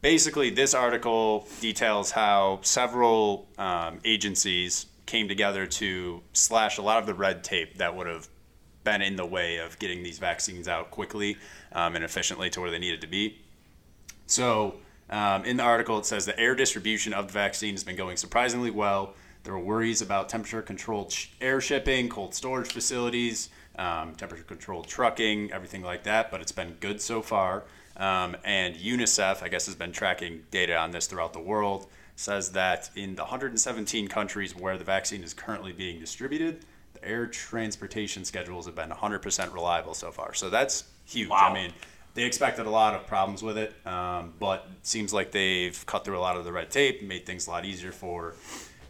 basically, 0.00 0.50
this 0.50 0.74
article 0.74 1.48
details 1.60 2.10
how 2.10 2.60
several 2.62 3.48
um, 3.58 4.00
agencies 4.04 4.86
came 5.06 5.28
together 5.28 5.66
to 5.66 6.22
slash 6.32 6.78
a 6.78 6.82
lot 6.82 6.98
of 6.98 7.06
the 7.06 7.14
red 7.14 7.44
tape 7.44 7.78
that 7.78 7.94
would 7.94 8.06
have 8.06 8.28
been 8.84 9.02
in 9.02 9.16
the 9.16 9.26
way 9.26 9.58
of 9.58 9.78
getting 9.78 10.02
these 10.02 10.18
vaccines 10.18 10.68
out 10.68 10.90
quickly 10.90 11.36
um, 11.72 11.96
and 11.96 12.04
efficiently 12.04 12.50
to 12.50 12.60
where 12.60 12.70
they 12.70 12.78
needed 12.78 13.00
to 13.00 13.06
be. 13.06 13.38
So, 14.26 14.76
um, 15.10 15.44
in 15.44 15.56
the 15.56 15.62
article, 15.62 15.98
it 15.98 16.06
says 16.06 16.24
the 16.24 16.38
air 16.38 16.54
distribution 16.54 17.12
of 17.12 17.26
the 17.26 17.32
vaccine 17.32 17.74
has 17.74 17.84
been 17.84 17.96
going 17.96 18.16
surprisingly 18.16 18.70
well. 18.70 19.14
There 19.44 19.52
were 19.52 19.60
worries 19.60 20.00
about 20.00 20.30
temperature 20.30 20.62
controlled 20.62 21.12
sh- 21.12 21.28
air 21.40 21.60
shipping, 21.60 22.08
cold 22.08 22.34
storage 22.34 22.72
facilities, 22.72 23.50
um, 23.76 24.14
temperature 24.14 24.42
controlled 24.42 24.88
trucking, 24.88 25.52
everything 25.52 25.82
like 25.82 26.04
that, 26.04 26.30
but 26.30 26.40
it's 26.40 26.52
been 26.52 26.76
good 26.80 27.00
so 27.00 27.20
far. 27.20 27.64
Um, 27.98 28.36
and 28.42 28.74
UNICEF, 28.74 29.42
I 29.42 29.48
guess, 29.48 29.66
has 29.66 29.74
been 29.74 29.92
tracking 29.92 30.44
data 30.50 30.76
on 30.76 30.90
this 30.92 31.06
throughout 31.06 31.34
the 31.34 31.40
world, 31.40 31.86
says 32.16 32.52
that 32.52 32.90
in 32.96 33.16
the 33.16 33.22
117 33.22 34.08
countries 34.08 34.56
where 34.56 34.78
the 34.78 34.84
vaccine 34.84 35.22
is 35.22 35.34
currently 35.34 35.72
being 35.72 36.00
distributed, 36.00 36.64
the 36.94 37.04
air 37.04 37.26
transportation 37.26 38.24
schedules 38.24 38.64
have 38.64 38.74
been 38.74 38.90
100% 38.90 39.52
reliable 39.52 39.92
so 39.92 40.10
far. 40.10 40.32
So 40.32 40.48
that's 40.48 40.84
huge. 41.04 41.28
Wow. 41.28 41.50
I 41.50 41.54
mean, 41.54 41.72
they 42.14 42.22
expected 42.22 42.64
a 42.64 42.70
lot 42.70 42.94
of 42.94 43.06
problems 43.06 43.42
with 43.42 43.58
it, 43.58 43.74
um, 43.86 44.32
but 44.38 44.66
it 44.80 44.86
seems 44.86 45.12
like 45.12 45.32
they've 45.32 45.84
cut 45.84 46.04
through 46.04 46.18
a 46.18 46.20
lot 46.20 46.36
of 46.36 46.44
the 46.44 46.52
red 46.52 46.70
tape, 46.70 47.02
made 47.02 47.26
things 47.26 47.46
a 47.46 47.50
lot 47.50 47.64
easier 47.64 47.92
for 47.92 48.34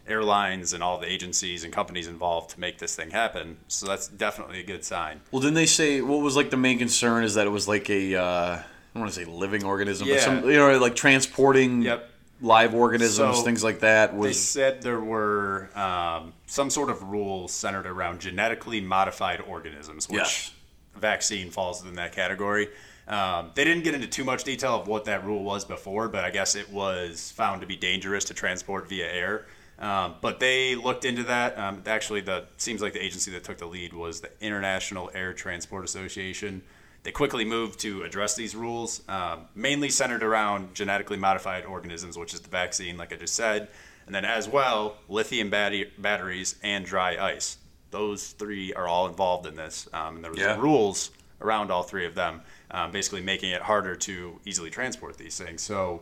airlines 0.07 0.73
and 0.73 0.83
all 0.83 0.99
the 0.99 1.11
agencies 1.11 1.63
and 1.63 1.73
companies 1.73 2.07
involved 2.07 2.51
to 2.51 2.59
make 2.59 2.77
this 2.77 2.95
thing 2.95 3.11
happen. 3.11 3.57
So 3.67 3.87
that's 3.87 4.07
definitely 4.07 4.59
a 4.59 4.63
good 4.63 4.83
sign. 4.83 5.21
Well, 5.31 5.41
didn't 5.41 5.55
they 5.55 5.65
say 5.65 6.01
what 6.01 6.21
was 6.21 6.35
like 6.35 6.49
the 6.49 6.57
main 6.57 6.77
concern 6.77 7.23
is 7.23 7.35
that 7.35 7.47
it 7.47 7.51
was 7.51 7.67
like 7.67 7.89
a 7.89 8.15
uh, 8.15 8.23
I 8.25 8.63
don't 8.93 9.01
want 9.01 9.13
to 9.13 9.19
say 9.19 9.25
living 9.25 9.63
organism, 9.63 10.07
but 10.07 10.19
some 10.21 10.49
you 10.49 10.57
know 10.57 10.77
like 10.77 10.95
transporting 10.95 11.81
Yep. 11.81 12.09
live 12.41 12.73
organisms, 12.75 13.37
So, 13.37 13.43
things 13.43 13.63
like 13.63 13.79
that. 13.79 14.15
Was... 14.15 14.29
They 14.29 14.33
said 14.33 14.81
there 14.81 14.99
were 14.99 15.69
um, 15.75 16.33
some 16.45 16.69
sort 16.69 16.89
of 16.89 17.03
rules 17.03 17.51
centered 17.51 17.87
around 17.87 18.21
genetically 18.21 18.81
modified 18.81 19.41
organisms, 19.41 20.07
which 20.07 20.19
Yes. 20.19 20.51
vaccine 20.95 21.49
falls 21.49 21.81
within 21.81 21.95
that 21.95 22.13
category. 22.13 22.69
Um, 23.07 23.51
they 23.53 23.63
didn't 23.63 23.83
get 23.83 23.93
into 23.93 24.07
too 24.07 24.23
much 24.23 24.43
detail 24.43 24.79
of 24.79 24.87
what 24.87 25.05
that 25.05 25.23
rule 25.23 25.43
was 25.43 25.63
before, 25.63 26.07
but 26.07 26.23
I 26.23 26.31
guess 26.31 26.55
it 26.55 26.71
was 26.71 27.31
found 27.31 27.61
to 27.61 27.67
be 27.67 27.75
dangerous 27.75 28.23
to 28.25 28.33
transport 28.33 28.89
via 28.89 29.05
air. 29.05 29.45
Um, 29.77 30.15
but 30.21 30.39
they 30.39 30.75
looked 30.75 31.03
into 31.03 31.23
that. 31.23 31.57
Um, 31.59 31.83
actually, 31.85 32.21
the 32.21 32.45
seems 32.57 32.81
like 32.81 32.93
the 32.93 33.03
agency 33.03 33.31
that 33.31 33.43
took 33.43 33.57
the 33.57 33.65
lead 33.65 33.93
was 33.93 34.21
the 34.21 34.29
International 34.39 35.11
Air 35.13 35.33
Transport 35.33 35.83
Association. 35.85 36.61
they 37.03 37.11
quickly 37.11 37.45
moved 37.45 37.79
to 37.81 38.01
address 38.01 38.35
these 38.35 38.55
rules, 38.55 39.03
um, 39.07 39.41
mainly 39.53 39.89
centered 39.89 40.23
around 40.23 40.73
genetically 40.73 41.17
modified 41.17 41.63
organisms, 41.63 42.17
which 42.17 42.33
is 42.33 42.39
the 42.41 42.49
vaccine, 42.49 42.97
like 42.97 43.13
I 43.13 43.15
just 43.15 43.35
said, 43.35 43.67
and 44.07 44.15
then 44.15 44.25
as 44.25 44.47
well, 44.49 44.95
lithium 45.07 45.51
battery, 45.51 45.91
batteries 45.99 46.55
and 46.63 46.83
dry 46.83 47.15
ice. 47.23 47.57
Those 47.91 48.29
three 48.29 48.73
are 48.73 48.87
all 48.87 49.05
involved 49.07 49.45
in 49.45 49.55
this, 49.55 49.87
um, 49.93 50.15
and 50.15 50.23
there 50.23 50.31
was 50.31 50.39
Yeah. 50.39 50.57
rules 50.59 51.11
around 51.41 51.69
all 51.69 51.83
three 51.83 52.07
of 52.07 52.15
them, 52.15 52.41
um, 52.71 52.89
basically 52.91 53.21
making 53.21 53.51
it 53.51 53.61
harder 53.61 53.95
to 53.95 54.39
easily 54.43 54.71
transport 54.71 55.17
these 55.17 55.37
things. 55.37 55.61
So 55.61 56.01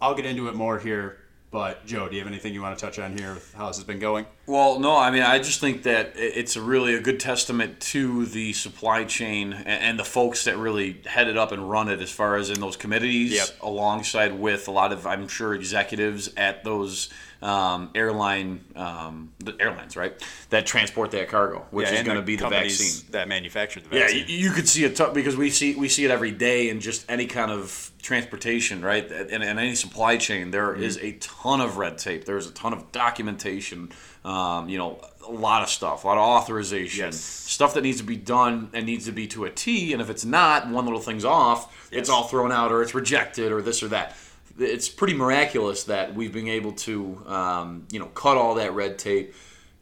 I'll 0.00 0.14
get 0.14 0.24
into 0.24 0.46
it 0.48 0.54
more 0.54 0.78
here. 0.78 1.18
But 1.50 1.86
Joe, 1.86 2.08
do 2.08 2.14
you 2.14 2.20
have 2.20 2.28
anything 2.30 2.52
you 2.52 2.60
want 2.60 2.78
to 2.78 2.84
touch 2.84 2.98
on 2.98 3.16
here 3.16 3.32
with 3.32 3.54
how 3.54 3.68
this 3.68 3.78
has 3.78 3.84
been 3.84 3.98
going? 3.98 4.26
Well, 4.46 4.78
no, 4.80 4.94
I 4.96 5.10
mean, 5.10 5.22
I 5.22 5.38
just 5.38 5.60
think 5.60 5.82
that 5.84 6.12
it's 6.14 6.56
a 6.56 6.60
really 6.62 6.94
a 6.94 7.00
good 7.00 7.18
testament 7.20 7.80
to 7.80 8.26
the 8.26 8.52
supply 8.52 9.04
chain 9.04 9.54
and, 9.54 9.98
the 9.98 10.04
folks 10.04 10.44
that 10.44 10.58
really 10.58 11.00
head 11.06 11.26
it 11.28 11.38
up 11.38 11.50
and 11.52 11.68
run 11.70 11.88
it 11.88 12.00
as 12.00 12.10
far 12.10 12.36
as 12.36 12.50
in 12.50 12.60
those 12.60 12.76
committees, 12.76 13.32
Yep. 13.32 13.48
alongside 13.62 14.38
with 14.38 14.68
a 14.68 14.70
lot 14.70 14.92
of, 14.92 15.06
I'm 15.06 15.26
sure, 15.26 15.54
executives 15.54 16.30
at 16.36 16.64
those 16.64 17.08
um, 17.40 17.90
airline 17.94 18.64
um, 18.74 19.32
the 19.38 19.54
airlines, 19.60 19.96
right, 19.96 20.12
that 20.50 20.66
transport 20.66 21.12
that 21.12 21.28
cargo, 21.28 21.64
which 21.70 21.86
Yeah, 21.88 21.94
is 22.00 22.02
going 22.02 22.16
to 22.16 22.22
be 22.22 22.34
the 22.36 22.48
vaccine. 22.48 23.06
that 23.12 23.28
manufacture 23.28 23.78
the 23.80 23.94
Yeah, 23.96 24.02
vaccine. 24.02 24.24
you, 24.28 24.36
you 24.38 24.50
could 24.50 24.68
see 24.68 24.82
it 24.84 24.96
t- 24.96 25.04
because 25.14 25.36
we 25.36 25.48
see 25.50 25.76
we 25.76 25.88
see 25.88 26.04
it 26.04 26.10
every 26.10 26.32
day 26.32 26.68
in 26.68 26.80
just 26.80 27.08
any 27.08 27.26
kind 27.26 27.52
of 27.52 27.92
transportation, 28.02 28.82
right? 28.82 29.08
And, 29.08 29.44
and 29.44 29.58
any 29.58 29.76
supply 29.76 30.16
chain, 30.16 30.50
there 30.50 30.74
is 30.74 30.96
Mm-hmm. 30.96 31.06
a 31.06 31.12
ton 31.12 31.37
of 31.44 31.76
red 31.76 31.98
tape. 31.98 32.24
There's 32.24 32.46
a 32.46 32.52
ton 32.52 32.72
of 32.72 32.90
documentation. 32.92 33.90
Um, 34.24 34.68
you 34.68 34.78
know, 34.78 35.00
a 35.26 35.30
lot 35.30 35.62
of 35.62 35.68
stuff, 35.68 36.04
a 36.04 36.06
lot 36.06 36.18
of 36.18 36.24
authorization, 36.24 37.06
Yes. 37.06 37.16
stuff 37.20 37.74
that 37.74 37.82
needs 37.82 37.98
to 37.98 38.04
be 38.04 38.16
done 38.16 38.70
and 38.72 38.86
needs 38.86 39.04
to 39.06 39.12
be 39.12 39.26
to 39.28 39.44
a 39.44 39.50
T. 39.50 39.92
And 39.92 40.02
if 40.02 40.10
it's 40.10 40.24
not, 40.24 40.68
one 40.68 40.84
little 40.84 41.00
thing's 41.00 41.24
off, 41.24 41.88
it's 41.92 42.08
all 42.10 42.24
thrown 42.24 42.52
out 42.52 42.72
or 42.72 42.82
it's 42.82 42.94
rejected 42.94 43.52
or 43.52 43.62
this 43.62 43.82
or 43.82 43.88
that. 43.88 44.16
It's 44.58 44.88
pretty 44.88 45.14
miraculous 45.14 45.84
that 45.84 46.14
we've 46.14 46.32
been 46.32 46.48
able 46.48 46.72
to, 46.72 47.22
um, 47.26 47.86
you 47.92 48.00
know, 48.00 48.06
cut 48.06 48.36
all 48.36 48.56
that 48.56 48.74
red 48.74 48.98
tape 48.98 49.34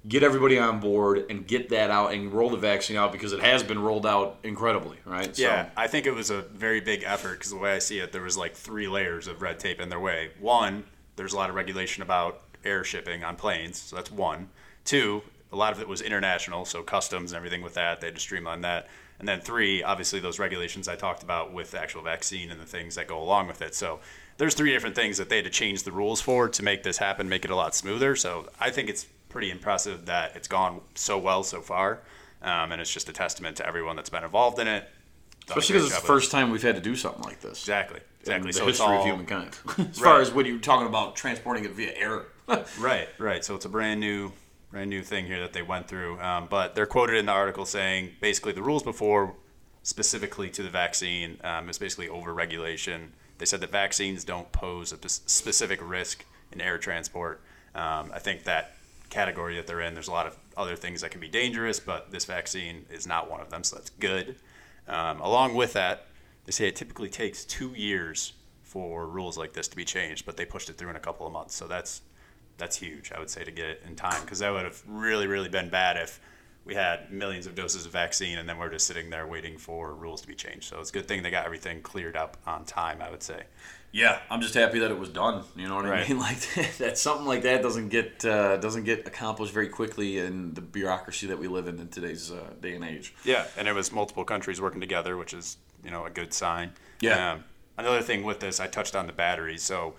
get 0.08 0.22
everybody 0.22 0.58
on 0.58 0.78
board 0.78 1.26
and 1.30 1.46
get 1.46 1.70
that 1.70 1.90
out 1.90 2.12
and 2.12 2.32
roll 2.32 2.48
the 2.50 2.56
vaccine 2.56 2.96
out 2.96 3.10
because 3.12 3.32
it 3.32 3.40
has 3.40 3.62
been 3.62 3.78
rolled 3.78 4.06
out 4.06 4.38
incredibly, 4.44 4.96
right? 5.04 5.36
Yeah, 5.36 5.68
I 5.76 5.88
think 5.88 6.06
it 6.06 6.14
was 6.14 6.30
a 6.30 6.42
very 6.42 6.80
big 6.80 7.02
effort 7.04 7.32
because 7.32 7.50
the 7.50 7.56
way 7.56 7.72
I 7.72 7.78
see 7.80 7.98
it, 7.98 8.12
there 8.12 8.22
was 8.22 8.36
like 8.36 8.54
three 8.54 8.86
layers 8.86 9.26
of 9.26 9.42
red 9.42 9.58
tape 9.58 9.80
in 9.80 9.88
their 9.88 9.98
way. 9.98 10.30
One, 10.38 10.84
there's 11.16 11.32
a 11.32 11.36
lot 11.36 11.50
of 11.50 11.56
regulation 11.56 12.02
about 12.02 12.42
air 12.64 12.84
shipping 12.84 13.24
on 13.24 13.36
planes, 13.36 13.78
so 13.78 13.96
that's 13.96 14.10
one. 14.10 14.48
Two, 14.84 15.22
a 15.52 15.56
lot 15.56 15.72
of 15.72 15.80
it 15.80 15.88
was 15.88 16.00
international, 16.00 16.64
so 16.64 16.82
customs 16.82 17.32
and 17.32 17.36
everything 17.36 17.62
with 17.62 17.74
that, 17.74 18.00
they 18.00 18.08
had 18.08 18.14
to 18.14 18.20
streamline 18.20 18.60
that. 18.62 18.88
And 19.18 19.26
then 19.26 19.40
three, 19.40 19.82
obviously 19.82 20.20
those 20.20 20.38
regulations 20.38 20.88
I 20.88 20.96
talked 20.96 21.22
about 21.22 21.52
with 21.52 21.70
the 21.70 21.80
actual 21.80 22.02
vaccine 22.02 22.50
and 22.50 22.60
the 22.60 22.66
things 22.66 22.96
that 22.96 23.06
go 23.06 23.18
along 23.18 23.48
with 23.48 23.62
it. 23.62 23.74
So 23.74 24.00
there's 24.36 24.54
three 24.54 24.72
different 24.72 24.94
things 24.94 25.16
that 25.16 25.28
they 25.28 25.36
had 25.36 25.46
to 25.46 25.50
change 25.50 25.84
the 25.84 25.92
rules 25.92 26.20
for 26.20 26.48
to 26.48 26.62
make 26.62 26.82
this 26.82 26.98
happen, 26.98 27.28
make 27.28 27.44
it 27.44 27.50
a 27.50 27.56
lot 27.56 27.74
smoother. 27.74 28.14
So 28.16 28.48
I 28.60 28.70
think 28.70 28.90
it's 28.90 29.06
pretty 29.30 29.50
impressive 29.50 30.06
that 30.06 30.36
it's 30.36 30.48
gone 30.48 30.80
so 30.94 31.18
well 31.18 31.42
so 31.42 31.62
far. 31.62 32.00
Um, 32.42 32.72
and 32.72 32.80
it's 32.80 32.92
just 32.92 33.08
a 33.08 33.12
testament 33.12 33.56
to 33.56 33.66
everyone 33.66 33.96
that's 33.96 34.10
been 34.10 34.24
involved 34.24 34.58
in 34.58 34.68
it. 34.68 34.88
Especially 35.48 35.74
because 35.74 35.86
it's 35.86 35.94
the 35.94 36.00
job 36.00 36.02
with 36.02 36.10
it. 36.10 36.14
first 36.14 36.30
time 36.30 36.50
we've 36.50 36.62
had 36.62 36.74
to 36.74 36.80
do 36.80 36.96
something 36.96 37.22
like 37.22 37.40
this. 37.40 37.60
Exactly. 37.60 38.00
Exactly. 38.20 38.50
The 38.50 38.58
so 38.58 38.68
it's 38.68 38.78
history 38.78 38.96
all 38.96 39.00
of 39.00 39.06
humankind. 39.06 39.56
as 39.90 39.98
far 39.98 40.20
as 40.20 40.32
when 40.32 40.46
you're 40.46 40.58
talking 40.58 40.88
about 40.88 41.14
transporting 41.14 41.64
it 41.64 41.72
via 41.72 41.92
air. 41.94 42.24
right, 42.80 43.08
right. 43.18 43.44
So 43.44 43.54
it's 43.54 43.64
a 43.64 43.68
brand 43.68 44.00
new, 44.00 44.32
brand 44.70 44.90
new 44.90 45.02
thing 45.02 45.26
here 45.26 45.40
that 45.40 45.52
they 45.52 45.62
went 45.62 45.86
through. 45.86 46.20
Um, 46.20 46.48
but 46.50 46.74
they're 46.74 46.86
quoted 46.86 47.16
in 47.16 47.26
the 47.26 47.32
article 47.32 47.64
saying 47.64 48.12
basically 48.20 48.52
the 48.52 48.62
rules 48.62 48.82
before, 48.82 49.34
specifically 49.84 50.50
to 50.50 50.62
the 50.62 50.70
vaccine, 50.70 51.38
um, 51.44 51.68
is 51.68 51.78
basically 51.78 52.08
over 52.08 52.34
regulation. 52.34 53.12
They 53.38 53.46
said 53.46 53.60
that 53.60 53.70
vaccines 53.70 54.24
don't 54.24 54.50
pose 54.50 54.92
a 54.92 55.08
specific 55.08 55.78
risk 55.82 56.24
in 56.50 56.60
air 56.60 56.78
transport. 56.78 57.40
Um, 57.74 58.10
I 58.12 58.18
think 58.18 58.44
that 58.44 58.76
category 59.10 59.56
that 59.56 59.66
they're 59.66 59.82
in, 59.82 59.94
there's 59.94 60.08
a 60.08 60.12
lot 60.12 60.26
of 60.26 60.36
other 60.56 60.74
things 60.74 61.02
that 61.02 61.10
can 61.10 61.20
be 61.20 61.28
dangerous, 61.28 61.78
but 61.78 62.10
this 62.10 62.24
vaccine 62.24 62.86
is 62.90 63.06
not 63.06 63.30
one 63.30 63.40
of 63.40 63.50
them, 63.50 63.62
so 63.62 63.76
that's 63.76 63.90
good. 63.90 64.36
Um, 64.88 65.20
along 65.20 65.54
with 65.54 65.72
that, 65.72 66.06
they 66.44 66.52
say 66.52 66.68
it 66.68 66.76
typically 66.76 67.08
takes 67.08 67.44
two 67.44 67.70
years 67.70 68.32
for 68.62 69.06
rules 69.06 69.36
like 69.36 69.52
this 69.52 69.68
to 69.68 69.76
be 69.76 69.84
changed, 69.84 70.26
but 70.26 70.36
they 70.36 70.44
pushed 70.44 70.70
it 70.70 70.78
through 70.78 70.90
in 70.90 70.96
a 70.96 71.00
couple 71.00 71.26
of 71.26 71.32
months. 71.32 71.54
So 71.54 71.66
that's 71.66 72.02
that's 72.58 72.76
huge, 72.76 73.12
I 73.12 73.18
would 73.18 73.28
say, 73.28 73.44
to 73.44 73.50
get 73.50 73.66
it 73.66 73.82
in 73.86 73.96
time, 73.96 74.22
because 74.22 74.38
that 74.38 74.50
would 74.50 74.64
have 74.64 74.82
really, 74.86 75.26
really 75.26 75.48
been 75.48 75.68
bad 75.68 75.96
if 75.96 76.20
we 76.66 76.74
had 76.74 77.12
millions 77.12 77.46
of 77.46 77.54
doses 77.54 77.86
of 77.86 77.92
vaccine 77.92 78.38
and 78.38 78.48
then 78.48 78.58
we're 78.58 78.70
just 78.70 78.86
sitting 78.86 79.08
there 79.08 79.26
waiting 79.26 79.56
for 79.56 79.94
rules 79.94 80.20
to 80.20 80.26
be 80.26 80.34
changed. 80.34 80.64
So 80.64 80.80
it's 80.80 80.90
a 80.90 80.92
good 80.92 81.06
thing 81.06 81.22
they 81.22 81.30
got 81.30 81.46
everything 81.46 81.80
cleared 81.80 82.16
up 82.16 82.36
on 82.44 82.64
time, 82.64 83.00
I 83.00 83.10
would 83.10 83.22
say. 83.22 83.44
Yeah, 83.92 84.18
I'm 84.28 84.42
just 84.42 84.52
happy 84.52 84.80
that 84.80 84.90
it 84.90 84.98
was 84.98 85.08
done. 85.08 85.44
You 85.54 85.68
know 85.68 85.76
what 85.76 85.86
I 85.86 86.06
mean? 86.06 86.18
Like 86.26 86.38
that, 86.78 86.98
something 86.98 87.24
like 87.24 87.42
that 87.42 87.62
doesn't 87.62 87.88
get 87.88 88.24
uh, 88.24 88.56
doesn't 88.58 88.84
get 88.84 89.06
accomplished 89.06 89.54
very 89.54 89.68
quickly 89.68 90.18
in 90.18 90.52
the 90.52 90.60
bureaucracy 90.60 91.28
that 91.28 91.38
we 91.38 91.48
live 91.48 91.68
in 91.68 91.78
in 91.78 91.88
today's 91.88 92.30
uh, 92.30 92.50
day 92.60 92.74
and 92.74 92.84
age. 92.84 93.14
Yeah, 93.24 93.46
and 93.56 93.68
it 93.68 93.72
was 93.72 93.92
multiple 93.92 94.24
countries 94.24 94.60
working 94.60 94.80
together, 94.80 95.16
which 95.16 95.32
is 95.32 95.56
you 95.82 95.90
know 95.90 96.04
a 96.04 96.10
good 96.10 96.34
sign. 96.34 96.72
Yeah. 97.00 97.32
Um, 97.32 97.44
another 97.78 98.02
thing 98.02 98.22
with 98.24 98.40
this, 98.40 98.60
I 98.60 98.66
touched 98.66 98.94
on 98.96 99.06
the 99.06 99.12
batteries. 99.12 99.62
So, 99.62 99.94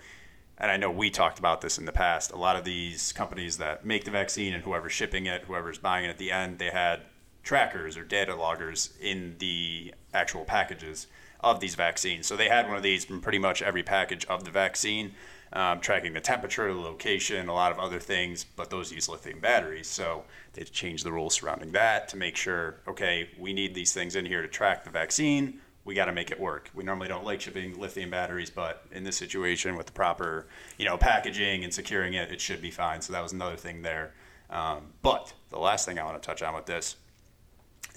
and 0.58 0.70
I 0.70 0.76
know 0.76 0.90
we 0.90 1.10
talked 1.10 1.38
about 1.38 1.60
this 1.60 1.78
in 1.78 1.84
the 1.84 1.92
past. 1.92 2.32
A 2.32 2.36
lot 2.36 2.56
of 2.56 2.64
these 2.64 3.12
companies 3.12 3.58
that 3.58 3.84
make 3.84 4.04
the 4.04 4.10
vaccine 4.10 4.52
and 4.52 4.64
whoever's 4.64 4.92
shipping 4.92 5.26
it, 5.26 5.44
whoever's 5.44 5.78
buying 5.78 6.04
it 6.04 6.10
at 6.10 6.18
the 6.18 6.32
end, 6.32 6.58
they 6.58 6.70
had 6.70 7.02
trackers 7.44 7.96
or 7.96 8.04
data 8.04 8.34
loggers 8.34 8.90
in 9.00 9.36
the 9.38 9.94
actual 10.12 10.44
packages 10.44 11.06
of 11.40 11.60
these 11.60 11.76
vaccines. 11.76 12.26
So 12.26 12.36
they 12.36 12.48
had 12.48 12.66
one 12.66 12.76
of 12.76 12.82
these 12.82 13.04
from 13.04 13.20
pretty 13.20 13.38
much 13.38 13.62
every 13.62 13.84
package 13.84 14.24
of 14.26 14.44
the 14.44 14.50
vaccine, 14.50 15.12
um, 15.52 15.80
tracking 15.80 16.12
the 16.12 16.20
temperature, 16.20 16.72
the 16.74 16.80
location, 16.80 17.48
a 17.48 17.54
lot 17.54 17.70
of 17.70 17.78
other 17.78 18.00
things, 18.00 18.44
but 18.44 18.68
those 18.70 18.92
use 18.92 19.08
lithium 19.08 19.38
batteries. 19.38 19.86
So 19.86 20.24
they 20.54 20.64
changed 20.64 21.04
the 21.04 21.12
rules 21.12 21.34
surrounding 21.34 21.70
that 21.72 22.08
to 22.08 22.16
make 22.16 22.36
sure, 22.36 22.80
okay, 22.88 23.30
we 23.38 23.52
need 23.52 23.74
these 23.74 23.92
things 23.92 24.16
in 24.16 24.26
here 24.26 24.42
to 24.42 24.48
track 24.48 24.84
the 24.84 24.90
vaccine. 24.90 25.60
We 25.88 25.94
got 25.94 26.04
to 26.04 26.12
make 26.12 26.30
it 26.30 26.38
work. 26.38 26.68
We 26.74 26.84
normally 26.84 27.08
don't 27.08 27.24
like 27.24 27.40
shipping 27.40 27.80
lithium 27.80 28.10
batteries, 28.10 28.50
but 28.50 28.84
in 28.92 29.04
this 29.04 29.16
situation 29.16 29.74
with 29.74 29.86
the 29.86 29.92
proper, 29.92 30.46
you 30.76 30.84
know, 30.84 30.98
packaging 30.98 31.64
and 31.64 31.72
securing 31.72 32.12
it, 32.12 32.30
it 32.30 32.42
should 32.42 32.60
be 32.60 32.70
fine. 32.70 33.00
So 33.00 33.14
that 33.14 33.22
was 33.22 33.32
another 33.32 33.56
thing 33.56 33.80
there. 33.80 34.12
Um, 34.50 34.92
but 35.00 35.32
the 35.48 35.58
last 35.58 35.86
thing 35.86 35.98
I 35.98 36.04
want 36.04 36.22
to 36.22 36.26
touch 36.26 36.42
on 36.42 36.54
with 36.54 36.66
this 36.66 36.96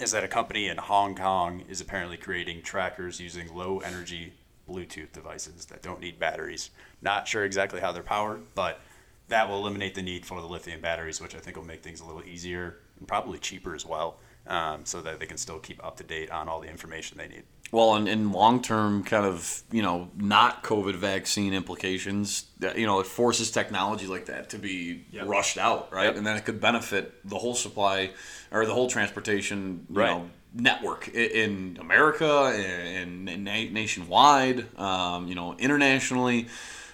is 0.00 0.10
that 0.12 0.24
a 0.24 0.28
company 0.28 0.68
in 0.68 0.78
Hong 0.78 1.14
Kong 1.14 1.64
is 1.68 1.82
apparently 1.82 2.16
creating 2.16 2.62
trackers 2.62 3.20
using 3.20 3.54
low 3.54 3.80
energy 3.80 4.32
Bluetooth 4.66 5.12
devices 5.12 5.66
that 5.66 5.82
don't 5.82 6.00
need 6.00 6.18
batteries. 6.18 6.70
Not 7.02 7.28
sure 7.28 7.44
exactly 7.44 7.80
how 7.82 7.92
they're 7.92 8.02
powered, 8.02 8.40
but 8.54 8.80
that 9.28 9.50
will 9.50 9.58
eliminate 9.58 9.94
the 9.94 10.02
need 10.02 10.24
for 10.24 10.40
the 10.40 10.46
lithium 10.46 10.80
batteries, 10.80 11.20
which 11.20 11.34
I 11.34 11.40
think 11.40 11.58
will 11.58 11.64
make 11.66 11.82
things 11.82 12.00
a 12.00 12.06
little 12.06 12.24
easier 12.24 12.78
and 12.98 13.06
probably 13.06 13.38
cheaper 13.38 13.74
as 13.74 13.84
well, 13.84 14.16
um, 14.46 14.84
so 14.84 15.00
that 15.02 15.20
they 15.20 15.26
can 15.26 15.36
still 15.36 15.58
keep 15.58 15.84
up 15.84 15.96
to 15.98 16.04
date 16.04 16.30
on 16.30 16.48
all 16.48 16.60
the 16.60 16.68
information 16.68 17.18
they 17.18 17.28
need. 17.28 17.44
Well, 17.70 17.96
in, 17.96 18.06
in 18.06 18.32
long 18.32 18.60
term, 18.60 19.02
kind 19.02 19.24
of, 19.24 19.62
you 19.72 19.82
know, 19.82 20.10
not 20.16 20.62
COVID 20.62 20.94
vaccine 20.94 21.54
implications, 21.54 22.44
you 22.76 22.84
know, 22.86 23.00
it 23.00 23.06
forces 23.06 23.50
technology 23.50 24.06
like 24.06 24.26
that 24.26 24.50
to 24.50 24.58
be 24.58 25.06
Yep. 25.10 25.26
rushed 25.26 25.56
out, 25.56 25.90
right? 25.90 26.04
Yep. 26.04 26.16
And 26.16 26.26
then 26.26 26.36
it 26.36 26.44
could 26.44 26.60
benefit 26.60 27.26
the 27.26 27.38
whole 27.38 27.54
supply 27.54 28.10
or 28.50 28.66
the 28.66 28.74
whole 28.74 28.90
transportation, 28.90 29.86
you 29.88 29.96
Right. 30.00 30.10
know, 30.10 30.28
network 30.54 31.08
in 31.08 31.78
America 31.80 32.52
and, 32.54 33.26
and 33.28 33.42
nationwide, 33.44 34.66
um, 34.78 35.26
you 35.26 35.34
know, 35.34 35.54
internationally. 35.58 36.48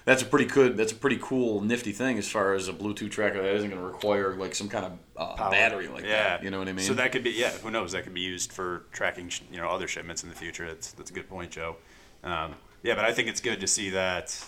That's 0.09 0.23
a 0.23 0.25
pretty 0.25 0.47
good. 0.47 0.79
That's 0.79 0.93
a 0.93 0.95
pretty 0.95 1.19
cool, 1.21 1.61
nifty 1.61 1.93
thing 1.93 2.17
as 2.17 2.27
far 2.27 2.55
as 2.55 2.67
a 2.67 2.73
Bluetooth 2.73 3.11
tracker 3.11 3.43
that 3.43 3.55
isn't 3.57 3.69
going 3.69 3.79
to 3.79 3.87
require 3.87 4.35
like 4.37 4.55
some 4.55 4.71
kind 4.71 4.87
of 4.87 4.93
uh, 5.19 5.50
battery 5.50 5.87
like 5.88 6.03
yeah. 6.03 6.38
that. 6.38 6.43
You 6.43 6.50
know 6.50 6.59
what 6.59 6.67
I 6.67 6.73
mean? 6.73 6.87
So 6.87 6.95
that 6.95 7.12
could 7.12 7.23
be 7.23 7.33
yeah. 7.33 7.50
Who 7.50 7.71
knows? 7.71 7.93
That 7.93 8.05
could 8.05 8.15
be 8.15 8.23
used 8.23 8.50
for 8.50 8.87
tracking 8.91 9.29
sh- 9.29 9.43
you 9.53 9.59
know 9.59 9.69
other 9.69 9.87
shipments 9.87 10.23
in 10.23 10.31
the 10.31 10.35
future. 10.35 10.67
That's 10.67 10.93
that's 10.93 11.11
a 11.11 11.12
good 11.12 11.29
point, 11.29 11.50
Joe. 11.50 11.77
Um, 12.25 12.55
yeah, 12.83 12.95
but 12.95 13.05
I 13.05 13.12
think 13.12 13.29
it's 13.29 13.43
good 13.43 13.61
to 13.61 13.67
see 13.67 13.91
that 13.91 14.43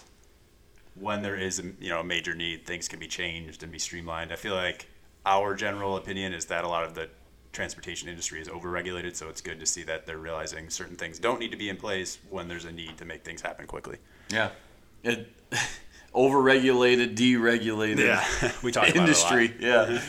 when 0.95 1.21
there 1.21 1.37
is 1.37 1.59
a 1.59 1.65
you 1.79 1.91
know 1.91 2.01
a 2.01 2.05
major 2.05 2.35
need, 2.35 2.65
things 2.65 2.89
can 2.89 2.99
be 2.99 3.07
changed 3.07 3.63
and 3.63 3.71
be 3.71 3.79
streamlined. 3.79 4.33
I 4.33 4.37
feel 4.37 4.55
like 4.55 4.87
our 5.27 5.55
general 5.55 5.99
opinion 5.99 6.33
is 6.33 6.47
that 6.47 6.65
a 6.65 6.69
lot 6.69 6.85
of 6.85 6.95
the 6.95 7.11
transportation 7.53 8.09
industry 8.09 8.41
is 8.41 8.49
overregulated, 8.49 9.15
so 9.15 9.29
it's 9.29 9.43
good 9.43 9.61
to 9.61 9.67
see 9.67 9.83
that 9.83 10.07
they're 10.07 10.17
realizing 10.17 10.71
certain 10.71 10.97
things 10.97 11.19
don't 11.19 11.39
need 11.39 11.51
to 11.51 11.59
be 11.59 11.69
in 11.69 11.77
place 11.77 12.19
when 12.31 12.49
there's 12.49 12.65
a 12.65 12.73
need 12.73 12.97
to 12.97 13.05
make 13.05 13.25
things 13.25 13.43
happen 13.43 13.67
quickly. 13.67 13.99
Yeah. 14.31 14.49
It 15.03 15.29
overregulated, 16.15 17.15
deregulated 17.17 18.63
we 18.63 18.73
talked 18.73 18.95
industry. 18.97 19.55
Yeah. 19.59 20.01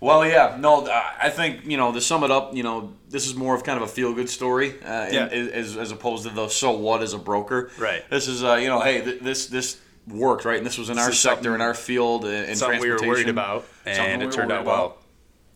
well, 0.00 0.26
yeah. 0.26 0.56
No, 0.58 0.86
I 1.20 1.30
think 1.30 1.64
you 1.66 1.76
know 1.76 1.92
to 1.92 2.00
sum 2.00 2.24
it 2.24 2.30
up, 2.30 2.54
you 2.54 2.62
know, 2.62 2.92
this 3.08 3.26
is 3.26 3.34
more 3.34 3.54
of 3.54 3.64
kind 3.64 3.76
of 3.82 3.88
a 3.88 3.90
feel 3.92 4.12
good 4.12 4.28
story, 4.28 4.74
uh, 4.82 5.08
Yeah. 5.10 5.28
in- 5.30 5.50
as 5.50 5.76
as 5.76 5.90
opposed 5.92 6.24
to 6.24 6.30
the 6.30 6.48
so 6.48 6.72
what 6.72 7.02
as 7.02 7.12
a 7.12 7.18
broker. 7.18 7.70
Right. 7.78 8.08
This 8.10 8.28
is 8.28 8.44
uh, 8.44 8.54
you 8.54 8.68
know, 8.68 8.80
hey, 8.80 9.02
th- 9.02 9.20
this 9.20 9.46
this 9.46 9.78
worked 10.06 10.44
right, 10.44 10.58
and 10.58 10.64
this 10.66 10.78
was 10.78 10.88
in 10.90 10.98
our 10.98 11.10
sector, 11.12 11.54
in 11.54 11.60
our 11.60 11.74
field, 11.74 12.24
uh, 12.24 12.28
in 12.28 12.54
Something 12.56 12.80
we 12.80 12.90
were 12.90 12.98
worried 13.02 13.28
about, 13.28 13.64
and 13.84 14.22
we 14.22 14.28
it 14.28 14.32
turned 14.32 14.52
out 14.52 14.62
about. 14.62 14.66
well. 14.78 14.98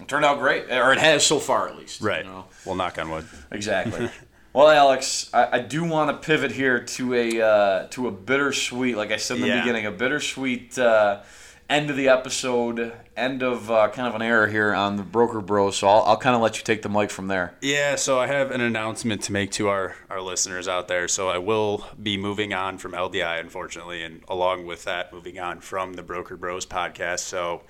It 0.00 0.08
turned 0.08 0.24
out 0.24 0.38
great, 0.38 0.64
or 0.72 0.92
it 0.94 0.98
has 0.98 1.24
so 1.26 1.38
far 1.38 1.68
at 1.68 1.76
least. 1.76 2.00
Right. 2.00 2.24
you 2.24 2.30
know? 2.30 2.46
Well, 2.64 2.74
knock 2.74 2.98
on 2.98 3.10
wood. 3.10 3.26
Exactly. 3.52 4.08
well, 4.52 4.68
Alex, 4.68 5.30
I, 5.32 5.58
I 5.58 5.58
do 5.60 5.84
want 5.84 6.10
to 6.10 6.26
pivot 6.26 6.52
here 6.52 6.80
to 6.80 7.14
a 7.14 7.40
uh, 7.40 7.86
to 7.88 8.08
a 8.08 8.10
bittersweet, 8.10 8.96
like 8.96 9.10
I 9.12 9.16
said 9.16 9.36
in 9.36 9.42
the 9.42 9.48
Yeah. 9.48 9.60
beginning, 9.60 9.86
a 9.86 9.92
bittersweet 9.92 10.78
uh, 10.78 11.20
end 11.68 11.88
of 11.88 11.96
the 11.96 12.08
episode, 12.08 12.92
end 13.16 13.44
of 13.44 13.70
uh, 13.70 13.88
kind 13.90 14.08
of 14.08 14.14
an 14.16 14.22
era 14.22 14.50
here 14.50 14.74
on 14.74 14.96
the 14.96 15.04
Broker 15.04 15.40
Bros. 15.40 15.76
So 15.76 15.86
I'll, 15.86 16.02
I'll 16.02 16.16
kind 16.16 16.34
of 16.34 16.42
let 16.42 16.58
you 16.58 16.64
take 16.64 16.82
the 16.82 16.88
mic 16.88 17.10
from 17.10 17.28
there. 17.28 17.54
Yeah, 17.60 17.94
so 17.94 18.18
I 18.18 18.26
have 18.26 18.50
an 18.50 18.60
announcement 18.60 19.22
to 19.22 19.32
make 19.32 19.52
to 19.52 19.68
our, 19.68 19.94
our 20.10 20.20
listeners 20.20 20.66
out 20.66 20.88
there. 20.88 21.06
So 21.06 21.28
I 21.28 21.38
will 21.38 21.86
be 22.02 22.16
moving 22.16 22.52
on 22.52 22.78
from 22.78 22.90
LDI, 22.90 23.38
unfortunately, 23.38 24.02
and 24.02 24.22
along 24.26 24.66
with 24.66 24.82
that, 24.82 25.12
moving 25.12 25.38
on 25.38 25.60
from 25.60 25.92
the 25.92 26.02
Broker 26.02 26.36
Bros 26.36 26.66
podcast. 26.66 27.20
So, 27.20 27.62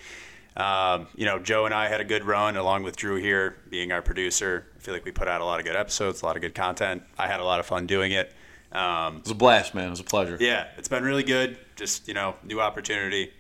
um, 0.57 1.07
you 1.14 1.25
know, 1.26 1.38
Joe 1.38 1.64
and 1.64 1.75
I 1.75 1.88
had 1.88 2.00
a 2.00 2.04
good 2.04 2.25
run 2.25 2.57
along 2.57 2.83
with 2.83 2.97
Drew 2.97 3.16
here, 3.16 3.57
being 3.71 3.92
our 3.92 4.02
producer. 4.02 4.66
I 4.76 4.80
feel 4.80 4.95
like 4.95 5.04
we 5.04 5.12
put 5.12 5.28
out 5.28 5.40
a 5.40 5.45
lot 5.45 5.61
of 5.61 5.66
good 5.66 5.76
episodes, 5.76 6.23
a 6.23 6.26
lot 6.26 6.37
of 6.37 6.42
good 6.42 6.54
content. 6.54 7.02
I 7.19 7.26
had 7.28 7.40
a 7.40 7.45
lot 7.45 7.61
of 7.61 7.66
fun 7.66 7.87
doing 7.87 8.12
it. 8.12 8.33
Um, 8.73 9.16
It 9.19 9.23
was 9.25 9.30
a 9.33 9.35
blast, 9.37 9.75
man. 9.75 9.87
It 9.88 9.90
was 9.90 10.00
a 10.00 10.04
pleasure. 10.04 10.37
yeah, 10.40 10.69
it's 10.76 10.88
been 10.88 11.02
really 11.04 11.23
good. 11.25 11.59
Just 11.76 12.07
you 12.09 12.14
know, 12.14 12.35
new 12.45 12.61
opportunity, 12.61 13.33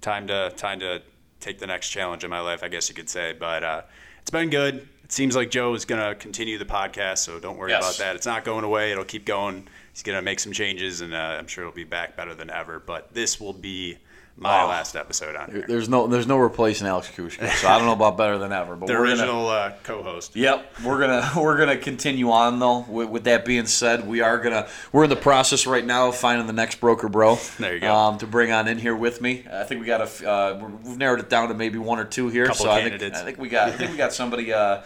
time 0.00 0.26
to 0.28 0.52
time 0.56 0.80
to 0.80 1.02
take 1.40 1.58
the 1.58 1.66
next 1.66 1.88
challenge 1.90 2.24
in 2.24 2.30
my 2.30 2.40
life, 2.40 2.62
I 2.62 2.68
guess 2.68 2.88
you 2.88 2.94
could 2.94 3.08
say. 3.08 3.32
But 3.32 3.62
uh, 3.64 3.82
it's 4.20 4.30
been 4.30 4.50
good. 4.50 4.88
It 5.04 5.12
seems 5.12 5.36
like 5.36 5.50
Joe 5.50 5.72
is 5.74 5.84
gonna 5.84 6.14
continue 6.16 6.58
the 6.58 6.64
podcast, 6.64 7.18
so 7.18 7.38
don't 7.38 7.56
worry 7.56 7.70
Yes. 7.70 7.82
about 7.84 7.98
that. 8.04 8.16
It's 8.16 8.26
not 8.26 8.44
going 8.44 8.64
away. 8.64 8.90
It'll 8.92 9.04
keep 9.04 9.24
going. 9.24 9.68
He's 9.92 10.02
gonna 10.02 10.22
make 10.22 10.40
some 10.40 10.52
changes, 10.52 11.00
and 11.00 11.14
uh, 11.14 11.36
I'm 11.38 11.46
sure 11.46 11.62
it'll 11.64 11.74
be 11.74 11.84
back 11.84 12.16
better 12.16 12.34
than 12.34 12.50
ever. 12.50 12.80
But 12.80 13.14
this 13.14 13.40
will 13.40 13.52
be 13.52 13.98
my 14.38 14.62
Oh. 14.62 14.68
last 14.68 14.96
episode 14.96 15.34
on 15.34 15.50
here. 15.50 15.64
There's 15.66 15.88
no 15.88 16.06
there's 16.06 16.26
no 16.26 16.36
replacing 16.36 16.86
Alex 16.86 17.10
Kushka, 17.16 17.50
so 17.54 17.68
I 17.68 17.78
don't 17.78 17.86
know 17.86 17.92
about 17.94 18.16
better 18.18 18.36
than 18.36 18.52
ever. 18.52 18.76
But 18.76 18.86
The 18.86 18.92
we're 18.92 18.98
gonna- 19.06 19.10
original 19.22 19.48
uh, 19.48 19.72
co-host. 19.82 20.36
Yep, 20.36 20.74
we're 20.84 20.98
gonna 21.00 21.30
we're 21.40 21.56
gonna 21.56 21.76
continue 21.78 22.30
on 22.30 22.58
though. 22.58 22.80
With, 22.88 23.08
with 23.08 23.24
that 23.24 23.44
being 23.46 23.66
said, 23.66 24.06
we 24.06 24.20
are 24.20 24.38
gonna 24.38 24.66
we're 24.92 25.04
in 25.04 25.10
the 25.10 25.16
process 25.16 25.66
right 25.66 25.84
now 25.84 26.08
of 26.08 26.16
finding 26.16 26.46
the 26.46 26.52
next 26.52 26.80
broker, 26.80 27.08
bro. 27.08 27.38
There 27.58 27.74
you 27.74 27.80
go. 27.80 27.94
Um, 27.94 28.18
to 28.18 28.26
bring 28.26 28.52
on 28.52 28.68
in 28.68 28.78
here 28.78 28.94
with 28.94 29.20
me. 29.22 29.44
I 29.50 29.64
think 29.64 29.80
we 29.80 29.86
got 29.86 30.00
a 30.22 30.28
uh, 30.30 30.68
we've 30.84 30.98
narrowed 30.98 31.20
it 31.20 31.30
down 31.30 31.48
to 31.48 31.54
maybe 31.54 31.78
one 31.78 31.98
or 31.98 32.04
two 32.04 32.28
here. 32.28 32.46
Couple 32.46 32.66
so 32.66 32.70
I 32.70 32.82
think. 32.88 33.02
I 33.02 33.24
think 33.24 33.38
we 33.38 33.48
got 33.48 33.68
I 33.68 33.72
think 33.72 33.90
we 33.92 33.96
got 33.96 34.12
somebody 34.12 34.52
uh, 34.52 34.82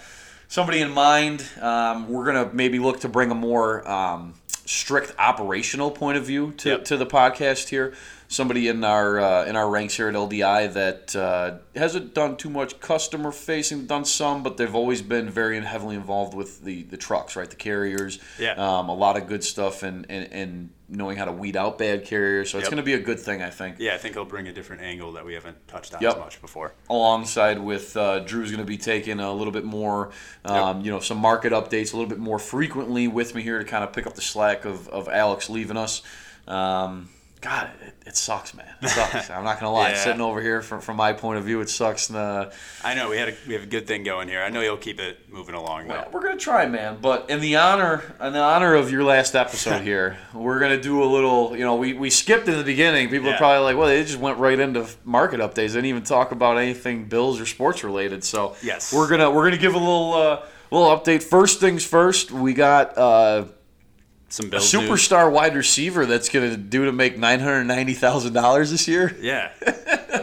somebody 0.46 0.80
in 0.80 0.90
mind. 0.92 1.44
Um, 1.60 2.08
we're 2.08 2.24
gonna 2.24 2.50
maybe 2.52 2.78
look 2.78 3.00
to 3.00 3.08
bring 3.08 3.32
a 3.32 3.34
more 3.34 3.88
um, 3.90 4.34
strict 4.64 5.12
operational 5.18 5.90
point 5.90 6.16
of 6.18 6.24
view 6.24 6.52
to, 6.58 6.68
Yep. 6.68 6.84
to 6.84 6.96
the 6.96 7.06
podcast 7.06 7.68
here. 7.70 7.94
Somebody 8.32 8.68
in 8.68 8.84
our 8.84 9.18
uh, 9.18 9.44
in 9.44 9.56
our 9.56 9.68
ranks 9.68 9.96
here 9.96 10.08
at 10.08 10.14
LDI 10.14 10.72
that 10.74 11.16
uh, 11.16 11.58
hasn't 11.74 12.14
done 12.14 12.36
too 12.36 12.48
much 12.48 12.78
customer 12.78 13.32
facing, 13.32 13.86
done 13.86 14.04
some, 14.04 14.44
but 14.44 14.56
they've 14.56 14.72
always 14.72 15.02
been 15.02 15.28
very 15.28 15.60
heavily 15.60 15.96
involved 15.96 16.32
with 16.32 16.62
the, 16.62 16.84
the 16.84 16.96
trucks, 16.96 17.34
right? 17.34 17.50
The 17.50 17.56
carriers. 17.56 18.20
Yeah. 18.38 18.52
Um, 18.52 18.88
a 18.88 18.94
lot 18.94 19.16
of 19.16 19.26
good 19.26 19.42
stuff 19.42 19.82
and, 19.82 20.06
and, 20.08 20.32
and 20.32 20.70
knowing 20.88 21.16
how 21.16 21.24
to 21.24 21.32
weed 21.32 21.56
out 21.56 21.76
bad 21.76 22.04
carriers. 22.04 22.50
So 22.50 22.58
it's 22.58 22.68
going 22.68 22.76
to 22.76 22.84
be 22.84 22.94
a 22.94 23.00
good 23.00 23.18
thing, 23.18 23.42
I 23.42 23.50
think. 23.50 23.80
Yeah, 23.80 23.94
I 23.94 23.98
think 23.98 24.14
he'll 24.14 24.24
bring 24.24 24.46
a 24.46 24.52
different 24.52 24.82
angle 24.82 25.10
that 25.14 25.24
we 25.24 25.34
haven't 25.34 25.66
touched 25.66 25.92
on 25.92 26.00
Yep. 26.00 26.12
as 26.12 26.18
much 26.20 26.40
before. 26.40 26.72
alongside 26.88 27.58
with 27.58 27.96
uh, 27.96 28.20
Drew's 28.20 28.52
going 28.52 28.62
to 28.62 28.64
be 28.64 28.78
taking 28.78 29.18
a 29.18 29.32
little 29.32 29.52
bit 29.52 29.64
more, 29.64 30.12
um, 30.44 30.82
you 30.82 30.92
know, 30.92 31.00
some 31.00 31.18
market 31.18 31.52
updates 31.52 31.92
a 31.92 31.96
little 31.96 32.08
bit 32.08 32.20
more 32.20 32.38
frequently 32.38 33.08
with 33.08 33.34
me 33.34 33.42
here 33.42 33.58
to 33.58 33.64
kind 33.64 33.82
of 33.82 33.92
pick 33.92 34.06
up 34.06 34.14
the 34.14 34.22
slack 34.22 34.64
of, 34.64 34.88
of 34.88 35.08
Alex 35.08 35.50
leaving 35.50 35.76
us. 35.76 36.02
Um, 36.46 37.08
God, 37.40 37.70
it, 37.86 37.94
it 38.06 38.16
sucks, 38.16 38.52
man. 38.54 38.66
It 38.82 38.88
sucks. 38.88 39.30
I'm 39.30 39.44
not 39.44 39.60
gonna 39.60 39.72
lie. 39.72 39.90
Yeah. 39.90 39.96
Sitting 40.04 40.20
over 40.20 40.40
here 40.42 40.60
from, 40.62 40.80
from 40.80 40.96
my 40.96 41.12
point 41.12 41.38
of 41.38 41.44
view, 41.44 41.60
it 41.60 41.68
sucks. 41.70 42.10
Uh, 42.10 42.50
I 42.82 42.94
know 42.94 43.10
we 43.10 43.16
had 43.18 43.28
a, 43.30 43.34
we 43.46 43.52
have 43.54 43.62
a 43.62 43.66
good 43.66 43.86
thing 43.86 44.04
going 44.04 44.26
here. 44.28 44.40
I 44.42 44.48
know 44.48 44.60
you'll 44.62 44.76
keep 44.78 44.98
it 45.00 45.30
moving 45.30 45.54
along 45.54 45.88
though. 45.88 46.06
we're 46.12 46.22
gonna 46.22 46.36
try, 46.38 46.66
man. 46.66 46.98
But 47.00 47.28
in 47.30 47.40
the 47.40 47.56
honor, 47.56 48.02
in 48.20 48.32
the 48.32 48.40
honor 48.42 48.74
of 48.74 48.90
your 48.90 49.04
last 49.04 49.34
episode 49.34 49.82
here, 49.92 50.16
we're 50.34 50.58
gonna 50.60 50.80
do 50.80 51.02
a 51.02 51.04
little. 51.04 51.54
You 51.56 51.64
know, 51.64 51.76
we, 51.76 51.92
we 51.92 52.10
skipped 52.10 52.48
in 52.48 52.56
the 52.58 52.64
beginning. 52.64 53.08
People 53.10 53.30
are 53.30 53.36
probably 53.36 53.64
like, 53.64 53.76
well, 53.76 53.88
they 53.88 54.02
just 54.02 54.18
went 54.18 54.38
right 54.38 54.58
into 54.58 54.86
market 55.04 55.40
updates. 55.40 55.54
They 55.54 55.66
didn't 55.68 55.86
even 55.86 56.02
talk 56.02 56.32
about 56.32 56.56
anything 56.58 57.04
Bills 57.04 57.40
or 57.40 57.46
sports 57.46 57.84
related. 57.84 58.24
So 58.24 58.56
Yes. 58.62 58.92
we're 58.92 59.08
gonna 59.08 59.30
we're 59.30 59.44
gonna 59.44 59.56
give 59.60 59.74
a 59.74 59.78
little 59.78 60.14
uh, 60.14 60.42
little 60.70 60.88
update. 60.88 61.22
First 61.22 61.60
things 61.60 61.84
first, 61.86 62.30
we 62.32 62.54
got. 62.54 62.96
Uh, 62.98 63.44
Some 64.30 64.46
a 64.46 64.48
Bills 64.50 64.72
news. 64.72 64.88
superstar 64.88 65.30
wide 65.30 65.54
receiver 65.56 66.06
that's 66.06 66.28
going 66.28 66.50
to 66.50 66.56
do 66.56 66.84
to 66.86 66.92
make 66.92 67.18
nine 67.18 67.40
hundred 67.40 67.64
ninety 67.64 67.94
thousand 67.94 68.32
dollars 68.32 68.70
this 68.70 68.86
year. 68.88 69.14
Yeah. 69.20 69.50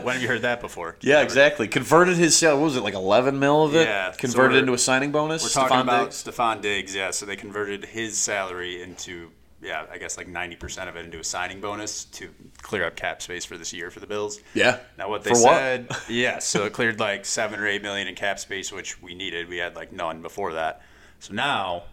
when 0.03 0.13
have 0.13 0.21
you 0.21 0.27
heard 0.27 0.41
that 0.43 0.61
before? 0.61 0.95
Yeah, 1.01 1.15
Never. 1.15 1.23
exactly. 1.25 1.67
Converted 1.67 2.15
his 2.17 2.35
salary. 2.37 2.59
What 2.59 2.65
was 2.65 2.75
it 2.77 2.83
like 2.83 2.93
eleven 2.93 3.37
mil 3.39 3.63
of 3.63 3.75
it? 3.75 3.85
Yeah, 3.87 4.11
Converted 4.17 4.51
we're- 4.51 4.59
into 4.59 4.73
a 4.73 4.77
signing 4.77 5.11
bonus. 5.11 5.43
We're 5.43 5.61
talking 5.61 5.77
Stefon 5.77 5.81
about 5.81 6.03
Diggs? 6.11 6.23
Stefon 6.23 6.61
Diggs, 6.61 6.95
yeah. 6.95 7.11
So 7.11 7.25
they 7.25 7.35
converted 7.35 7.85
his 7.85 8.17
salary 8.17 8.81
into, 8.81 9.29
yeah, 9.61 9.85
I 9.91 9.97
guess 9.97 10.17
like 10.17 10.27
90% 10.27 10.87
of 10.87 10.95
it 10.95 11.03
into 11.05 11.19
a 11.19 11.23
signing 11.23 11.59
bonus 11.61 12.05
to 12.05 12.29
clear 12.61 12.85
up 12.85 12.95
cap 12.95 13.21
space 13.21 13.43
for 13.45 13.57
this 13.57 13.73
year 13.73 13.91
for 13.91 13.99
the 13.99 14.07
Bills. 14.07 14.39
Yeah. 14.53 14.79
Now 14.97 15.09
what 15.09 15.23
they 15.23 15.31
For 15.31 15.41
what? 15.43 15.53
said, 15.57 15.87
yeah, 16.09 16.39
so 16.39 16.63
it 16.65 16.73
cleared 16.73 16.99
like 16.99 17.25
seven 17.25 17.59
or 17.59 17.67
eight 17.67 17.81
million 17.81 18.07
in 18.07 18.15
cap 18.15 18.39
space, 18.39 18.71
which 18.71 19.01
we 19.01 19.15
needed. 19.15 19.49
We 19.49 19.57
had 19.57 19.75
like 19.75 19.91
none 19.91 20.21
before 20.21 20.53
that. 20.53 20.81
So 21.19 21.33
now, 21.33 21.83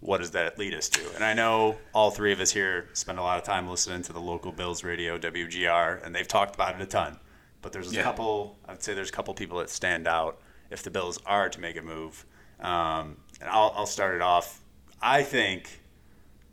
what 0.00 0.18
does 0.18 0.30
that 0.32 0.58
lead 0.58 0.74
us 0.74 0.88
to? 0.88 1.00
And 1.14 1.24
I 1.24 1.34
know 1.34 1.76
all 1.94 2.10
three 2.10 2.32
of 2.32 2.40
us 2.40 2.50
here 2.52 2.88
spend 2.94 3.18
a 3.18 3.22
lot 3.22 3.38
of 3.38 3.44
time 3.44 3.68
listening 3.68 4.02
to 4.02 4.12
the 4.12 4.20
local 4.20 4.50
Bills 4.52 4.82
radio, 4.82 5.18
WGR, 5.18 6.04
and 6.04 6.14
they've 6.14 6.26
talked 6.28 6.54
about 6.54 6.74
it 6.74 6.80
a 6.80 6.86
ton. 6.86 7.18
But 7.62 7.72
there's 7.72 7.92
a 7.92 7.96
Yeah. 7.96 8.02
couple, 8.02 8.58
I'd 8.66 8.82
say 8.82 8.94
there's 8.94 9.10
a 9.10 9.12
couple 9.12 9.34
people 9.34 9.58
that 9.58 9.68
stand 9.70 10.08
out 10.08 10.40
if 10.70 10.82
the 10.82 10.90
Bills 10.90 11.18
are 11.26 11.48
to 11.50 11.60
make 11.60 11.76
a 11.76 11.82
move. 11.82 12.24
Um, 12.60 13.18
and 13.40 13.50
I'll, 13.50 13.72
I'll 13.76 13.86
start 13.86 14.14
it 14.14 14.22
off. 14.22 14.60
I 15.02 15.22
think 15.22 15.80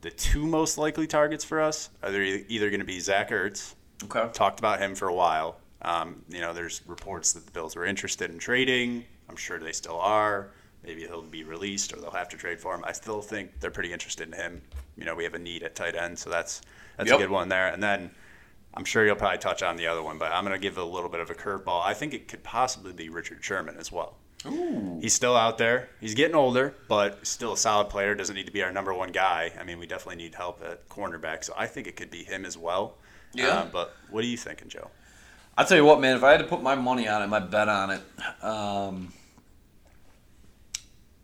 the 0.02 0.10
two 0.12 0.46
most 0.46 0.78
likely 0.78 1.08
targets 1.08 1.44
for 1.44 1.62
us 1.62 1.90
are 2.04 2.12
either 2.14 2.70
going 2.70 2.80
to 2.82 2.86
be 2.86 3.00
Zach 3.00 3.30
Ertz, 3.30 3.76
Okay. 4.04 4.30
talked 4.34 4.60
about 4.60 4.80
him 4.80 4.94
for 4.96 5.08
a 5.08 5.14
while. 5.14 5.58
Um, 5.82 6.24
you 6.30 6.42
know, 6.42 6.54
there's 6.54 6.82
reports 6.88 7.34
that 7.34 7.46
the 7.46 7.52
Bills 7.52 7.76
were 7.76 7.86
interested 7.86 8.30
in 8.30 8.40
trading. 8.40 9.06
I'm 9.30 9.36
sure 9.38 9.58
they 9.60 9.72
still 9.72 10.00
are. 10.00 10.52
Maybe 10.88 11.02
he'll 11.02 11.22
be 11.22 11.44
released 11.44 11.94
or 11.94 11.98
they'll 11.98 12.12
have 12.12 12.30
to 12.30 12.38
trade 12.38 12.60
for 12.60 12.74
him. 12.74 12.84
I 12.86 12.94
still 12.94 13.22
think 13.22 13.60
they're 13.60 13.72
pretty 13.72 13.92
interested 13.92 14.26
in 14.28 14.34
him. 14.34 14.62
You 14.96 15.04
know, 15.06 15.14
we 15.14 15.26
have 15.26 15.34
a 15.34 15.40
need 15.40 15.64
at 15.64 15.76
tight 15.76 15.96
end, 15.96 16.18
so 16.18 16.30
that's 16.30 16.62
that's 16.96 17.10
Yep. 17.10 17.20
a 17.20 17.24
good 17.24 17.30
one 17.30 17.50
there. 17.50 17.68
And 17.68 17.84
then 17.84 18.10
I'm 18.74 18.86
sure 18.86 19.06
you'll 19.06 19.16
probably 19.18 19.38
touch 19.40 19.62
on 19.64 19.76
the 19.76 19.88
other 19.88 20.02
one, 20.02 20.18
but 20.18 20.32
I'm 20.32 20.44
going 20.46 20.56
to 20.56 20.62
give 20.62 20.78
it 20.78 20.82
a 20.82 20.86
little 20.86 21.10
bit 21.10 21.20
of 21.20 21.30
a 21.30 21.36
curveball. 21.36 21.84
I 21.84 21.94
think 21.94 22.14
it 22.14 22.28
could 22.28 22.44
possibly 22.44 22.94
be 22.94 23.10
Richard 23.10 23.44
Sherman 23.44 23.76
as 23.78 23.92
well. 23.92 24.16
Ooh. 24.46 25.00
He's 25.02 25.14
still 25.14 25.36
out 25.36 25.58
there. 25.58 25.90
He's 26.00 26.14
getting 26.16 26.36
older, 26.36 26.74
but 26.88 27.26
still 27.28 27.54
a 27.54 27.58
solid 27.58 27.90
player. 27.90 28.16
Doesn't 28.16 28.36
need 28.36 28.46
to 28.46 28.52
be 28.52 28.64
our 28.64 28.72
number 28.72 28.94
one 28.94 29.12
guy. 29.12 29.52
I 29.60 29.64
mean, 29.64 29.80
we 29.80 29.88
definitely 29.88 30.24
need 30.24 30.36
help 30.36 30.64
at 30.64 30.88
cornerback, 30.90 31.44
so 31.44 31.54
I 31.58 31.68
think 31.68 31.88
it 31.88 31.96
could 31.96 32.12
be 32.12 32.24
him 32.24 32.46
as 32.46 32.58
well. 32.58 32.96
Yeah. 33.34 33.48
Uh, 33.50 33.66
but 33.66 33.94
what 34.10 34.24
are 34.24 34.28
you 34.28 34.38
thinking, 34.38 34.70
Joe? 34.70 34.90
I'll 35.58 35.66
tell 35.66 35.78
you 35.78 35.86
what, 35.86 36.00
man. 36.00 36.16
If 36.16 36.24
I 36.24 36.32
had 36.32 36.38
to 36.38 36.44
put 36.46 36.62
my 36.62 36.76
money 36.76 37.08
on 37.08 37.24
it, 37.24 37.28
my 37.28 37.40
bet 37.40 37.68
on 37.68 37.90
it, 37.90 38.44
um, 38.44 39.12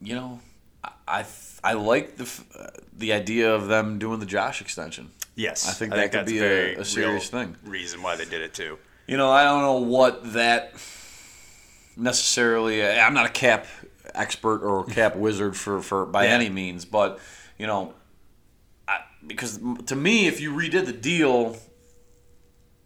you 0.04 0.16
know, 0.16 0.40
I 0.84 0.92
I, 1.08 1.26
I 1.64 1.74
like 1.74 2.18
the 2.18 2.30
uh, 2.60 2.68
the 2.94 3.14
idea 3.14 3.54
of 3.54 3.68
them 3.68 4.00
doing 4.00 4.20
the 4.20 4.26
Josh 4.26 4.62
extension. 4.62 5.12
Yes, 5.36 5.68
I 5.68 5.72
think 5.74 5.94
that 5.94 6.12
could 6.12 6.20
that's 6.22 6.32
be 6.32 6.40
a- 6.40 6.80
a 6.80 6.86
serious 6.86 7.30
thing. 7.30 7.56
Reason 7.66 8.02
why 8.04 8.16
they 8.16 8.26
did 8.26 8.42
it 8.42 8.54
too. 8.54 8.78
You 9.08 9.18
know, 9.18 9.32
I 9.32 9.44
don't 9.44 9.62
know 9.62 9.80
what 9.80 10.34
that 10.34 10.74
necessarily. 11.98 12.86
I'm 12.86 13.14
not 13.14 13.26
a 13.26 13.30
cap 13.30 13.66
expert 14.14 14.62
or 14.64 14.86
cap 15.00 15.16
wizard 15.16 15.56
for, 15.56 15.82
for 15.82 16.06
by 16.06 16.26
Yeah. 16.26 16.32
any 16.32 16.50
means, 16.50 16.86
but 16.86 17.20
you 17.58 17.68
know, 17.68 17.94
I, 18.88 19.00
because 19.26 19.60
to 19.88 19.96
me, 19.96 20.28
if 20.28 20.40
you 20.40 20.52
redid 20.54 20.86
the 20.86 20.94
deal, 20.94 21.58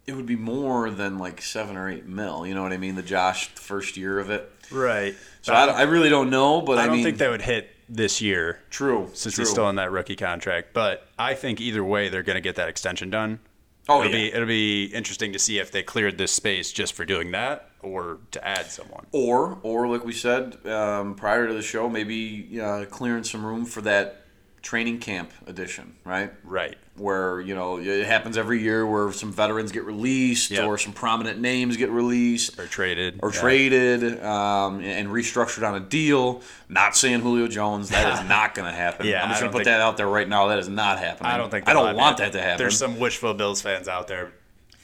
it 0.06 0.14
would 0.14 0.26
be 0.26 0.36
more 0.36 0.90
than 0.90 1.18
like 1.18 1.42
seven 1.42 1.76
or 1.76 1.88
eight 1.88 2.06
mil. 2.06 2.46
You 2.46 2.54
know 2.54 2.62
what 2.62 2.72
I 2.72 2.76
mean? 2.78 2.94
The 2.94 3.02
Josh 3.02 3.48
first 3.48 3.96
year 3.96 4.18
of 4.18 4.30
it. 4.30 4.50
Right. 4.70 5.14
So 5.48 5.54
I, 5.54 5.66
I 5.66 5.82
really 5.82 6.10
don't 6.10 6.30
know, 6.30 6.60
but 6.60 6.78
I, 6.78 6.82
I 6.82 6.86
don't 6.86 6.96
mean, 6.96 7.04
think 7.04 7.18
that 7.18 7.30
would 7.30 7.42
hit 7.42 7.70
this 7.88 8.20
year 8.20 8.60
true 8.70 9.08
since 9.14 9.34
true. 9.34 9.42
he's 9.42 9.50
still 9.50 9.64
on 9.64 9.76
that 9.76 9.90
rookie 9.90 10.16
contract. 10.16 10.74
But 10.74 11.06
I 11.18 11.34
think 11.34 11.60
either 11.60 11.82
way, 11.82 12.08
they're 12.08 12.22
going 12.22 12.36
to 12.36 12.42
get 12.42 12.56
that 12.56 12.68
extension 12.68 13.10
done. 13.10 13.40
Oh, 13.88 14.00
it'll 14.00 14.12
yeah. 14.12 14.28
be 14.28 14.34
it'll 14.34 14.46
be 14.46 14.84
interesting 14.86 15.32
to 15.32 15.38
see 15.38 15.58
if 15.58 15.70
they 15.72 15.82
cleared 15.82 16.18
this 16.18 16.32
space 16.32 16.70
just 16.70 16.92
for 16.92 17.06
doing 17.06 17.30
that 17.30 17.70
or 17.80 18.18
to 18.32 18.46
add 18.46 18.66
someone. 18.66 19.06
Or, 19.12 19.58
or 19.62 19.88
like 19.88 20.04
we 20.04 20.12
said 20.12 20.66
um, 20.66 21.14
prior 21.14 21.46
to 21.46 21.54
the 21.54 21.62
show, 21.62 21.88
maybe 21.88 22.60
uh, 22.60 22.84
clearing 22.86 23.24
some 23.24 23.44
room 23.44 23.64
for 23.64 23.80
that 23.82 24.24
training 24.68 24.98
camp 24.98 25.32
edition, 25.46 25.94
right? 26.04 26.30
Right. 26.44 26.76
Where 26.96 27.40
you 27.40 27.54
know 27.54 27.78
it 27.78 28.04
happens 28.04 28.36
every 28.36 28.60
year, 28.62 28.86
where 28.86 29.10
some 29.12 29.32
veterans 29.32 29.72
get 29.72 29.84
released, 29.84 30.50
Yep. 30.50 30.64
or 30.66 30.76
some 30.76 30.92
prominent 30.92 31.40
names 31.40 31.78
get 31.78 31.88
released, 31.88 32.58
Or 32.60 32.66
traded. 32.66 33.18
or 33.22 33.32
Yeah. 33.32 33.40
traded, 33.40 34.22
um, 34.22 34.80
and 34.80 35.08
restructured 35.08 35.66
on 35.66 35.74
a 35.74 35.80
deal. 35.80 36.42
Not 36.68 36.94
saying 36.94 37.20
Julio 37.20 37.48
Jones, 37.48 37.88
that 37.88 38.12
is 38.20 38.28
not 38.28 38.54
going 38.54 38.70
to 38.70 38.76
happen. 38.76 39.06
Yeah, 39.06 39.22
I'm 39.22 39.30
just 39.30 39.40
going 39.40 39.50
to 39.50 39.56
put 39.58 39.64
that 39.64 39.80
out 39.80 39.96
there 39.96 40.06
right 40.08 40.28
now. 40.28 40.48
That 40.48 40.58
is 40.58 40.68
not 40.68 40.98
happening. 40.98 41.32
I 41.32 41.38
don't 41.38 41.50
think 41.50 41.66
I 41.66 41.72
don't 41.72 41.96
want 41.96 42.18
that 42.18 42.32
to 42.32 42.42
happen. 42.42 42.58
There's 42.58 42.76
some 42.76 42.98
wishful 42.98 43.32
Bills 43.32 43.62
fans 43.62 43.88
out 43.88 44.06
there. 44.06 44.32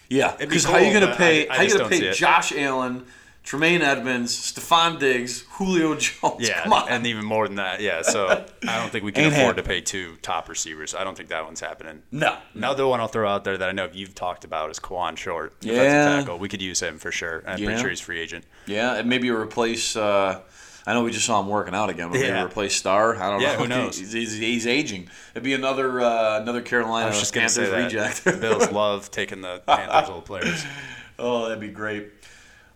Yeah, 0.09 0.29
It'd 0.29 0.39
be 0.39 0.47
because 0.47 0.65
how 0.65 0.75
are 0.75 0.81
you 0.81 0.95
going 0.99 1.07
to 1.11 1.15
pay? 1.17 1.47
I- 1.47 1.53
I 1.53 1.57
how 1.59 1.63
you 1.65 1.77
going 1.79 1.91
to 1.91 1.99
pay. 2.01 2.13
Josh 2.13 2.53
Allen 2.57 3.05
Tremaine 3.45 3.83
Edmunds, 3.83 4.35
Stefon 4.35 4.99
Diggs, 4.99 5.43
Julio 5.51 5.95
Jones. 5.97 6.37
Yeah, 6.49 6.63
Come 6.63 6.73
on. 6.73 6.89
and 6.89 7.07
even 7.07 7.25
more 7.27 7.47
than 7.47 7.57
that. 7.57 7.81
Yeah, 7.81 8.01
so 8.01 8.27
I 8.67 8.79
don't 8.81 8.91
think 8.91 9.05
we 9.05 9.13
can 9.13 9.25
Ain't 9.25 9.35
afford 9.35 9.57
to 9.59 9.63
pay 9.63 9.83
two 9.83 10.17
top 10.23 10.49
receivers. 10.49 10.95
I 10.95 11.05
don't 11.05 11.15
think 11.15 11.29
that 11.29 11.45
one's 11.45 11.61
happening. 11.61 12.03
no. 12.11 12.37
Another 12.55 12.87
one 12.87 13.01
I'll 13.01 13.07
throw 13.07 13.29
out 13.29 13.45
there 13.45 13.59
that 13.59 13.69
I 13.69 13.73
know 13.73 13.89
you've 13.93 14.15
talked 14.15 14.45
about 14.45 14.71
is 14.71 14.79
Kawann 14.81 15.17
Short, 15.19 15.53
Yeah. 15.61 16.17
tackle. 16.17 16.39
We 16.39 16.49
could 16.49 16.63
use 16.63 16.81
him 16.81 16.99
for 16.99 17.13
sure. 17.13 17.45
I'm 17.47 17.59
Yeah. 17.59 17.67
pretty 17.67 17.81
sure 17.83 17.91
he's 17.91 18.01
free 18.01 18.19
agent. 18.19 18.45
Yeah, 18.67 18.95
and 18.95 19.09
maybe 19.11 19.31
replace. 19.31 19.95
Uh, 19.95 20.41
I 20.87 20.93
know 20.95 21.03
we 21.03 21.13
just 21.13 21.27
saw 21.27 21.41
him 21.41 21.49
working 21.49 21.75
out 21.75 21.91
again, 21.91 22.09
but 22.09 22.15
maybe 22.21 22.29
Yeah. 22.29 22.45
replace 22.45 22.75
Star. 22.77 23.15
I 23.17 23.31
don't 23.31 23.41
Yeah, 23.43 23.53
know. 23.53 23.59
who 23.61 23.69
knows? 23.69 23.99
He's, 23.99 24.13
he's, 24.13 24.39
he's 24.39 24.67
aging. 24.67 25.09
It'd 25.35 25.43
be 25.43 25.53
another 25.55 26.01
uh, 26.01 26.41
another 26.41 26.63
Carolina 26.63 27.07
I 27.07 27.09
was 27.11 27.21
just 27.21 27.35
Panthers 27.35 27.71
reject. 27.71 28.25
the 28.25 28.33
Bills 28.33 28.71
love 28.73 29.11
taking 29.11 29.43
the 29.43 29.63
Panthers 29.67 30.09
old 30.09 30.25
players. 30.27 30.65
oh, 31.19 31.45
that'd 31.45 31.61
be 31.61 31.69
great. 31.69 32.14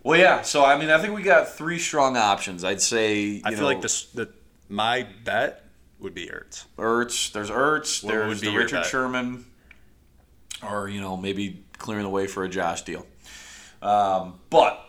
Well, 0.09 0.19
yeah. 0.19 0.41
So 0.41 0.65
I 0.65 0.77
mean, 0.77 0.89
I 0.89 0.99
think 0.99 1.15
we 1.15 1.21
got 1.21 1.49
three 1.49 1.77
strong 1.77 2.17
options. 2.17 2.63
I'd 2.63 2.81
say. 2.81 3.21
You 3.21 3.41
I 3.45 3.51
feel 3.51 3.59
know, 3.59 3.65
like 3.65 3.81
this, 3.81 4.05
the 4.05 4.29
my 4.67 5.05
bet 5.23 5.63
would 5.99 6.15
be 6.15 6.27
Ertz. 6.27 6.65
Ertz. 6.77 7.31
There's 7.31 7.51
Ertz. 7.51 8.03
What 8.03 8.11
there's 8.11 8.27
would 8.27 8.41
be 8.41 8.49
the 8.51 8.57
Richard? 8.57 8.85
Sherman, 8.85 9.45
or 10.67 10.89
you 10.89 10.99
know 10.99 11.15
maybe 11.15 11.63
clearing 11.77 12.03
the 12.03 12.09
way 12.09 12.25
for 12.25 12.43
a 12.43 12.49
Josh 12.49 12.81
deal. 12.81 13.05
Um, 13.83 14.39
but 14.49 14.83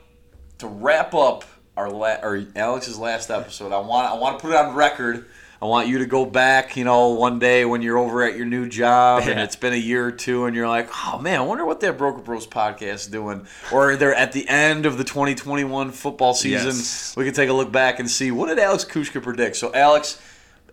to 0.59 0.67
wrap 0.67 1.15
up 1.15 1.45
our 1.77 1.91
la- 1.91 2.21
or 2.23 2.47
Alex's 2.57 2.99
last 2.99 3.31
episode, 3.31 3.73
I 3.73 3.79
want 3.79 4.11
I 4.11 4.15
want 4.15 4.39
to 4.39 4.43
put 4.43 4.53
it 4.53 4.57
on 4.57 4.75
record. 4.75 5.27
I 5.63 5.67
want 5.67 5.89
you 5.89 5.99
to 5.99 6.07
go 6.07 6.25
back, 6.25 6.75
you 6.77 6.85
know, 6.85 7.09
one 7.11 7.39
day 7.39 7.67
when 7.67 7.83
you're 7.83 7.99
over 7.99 8.23
at 8.23 8.35
your 8.35 8.47
new 8.47 8.67
job 8.67 9.25
and 9.25 9.39
it's 9.39 9.57
been 9.57 9.75
a 9.75 9.77
year 9.77 10.07
or 10.07 10.11
two, 10.13 10.47
and 10.47 10.57
you're 10.57 10.69
like, 10.69 10.89
"Oh 11.05 11.19
man, 11.19 11.39
I 11.39 11.43
wonder 11.43 11.67
what 11.67 11.81
that 11.81 11.99
Broker 11.99 12.23
Bros 12.23 12.47
podcast 12.47 12.95
is 12.95 13.07
doing." 13.09 13.47
Or 13.71 13.95
they're 13.97 14.15
at 14.15 14.33
the 14.33 14.49
end 14.49 14.87
of 14.87 14.97
the 14.97 15.05
2021 15.05 15.91
football 15.91 16.33
season. 16.33 16.69
Yes. 16.69 17.15
We 17.15 17.27
can 17.27 17.35
take 17.35 17.51
a 17.51 17.53
look 17.53 17.71
back 17.71 17.99
and 17.99 18.11
see 18.11 18.31
what 18.31 18.49
did 18.49 18.59
Alex 18.59 18.87
Kushka 18.87 19.23
predict. 19.23 19.57
So, 19.57 19.71
Alex, 19.75 20.19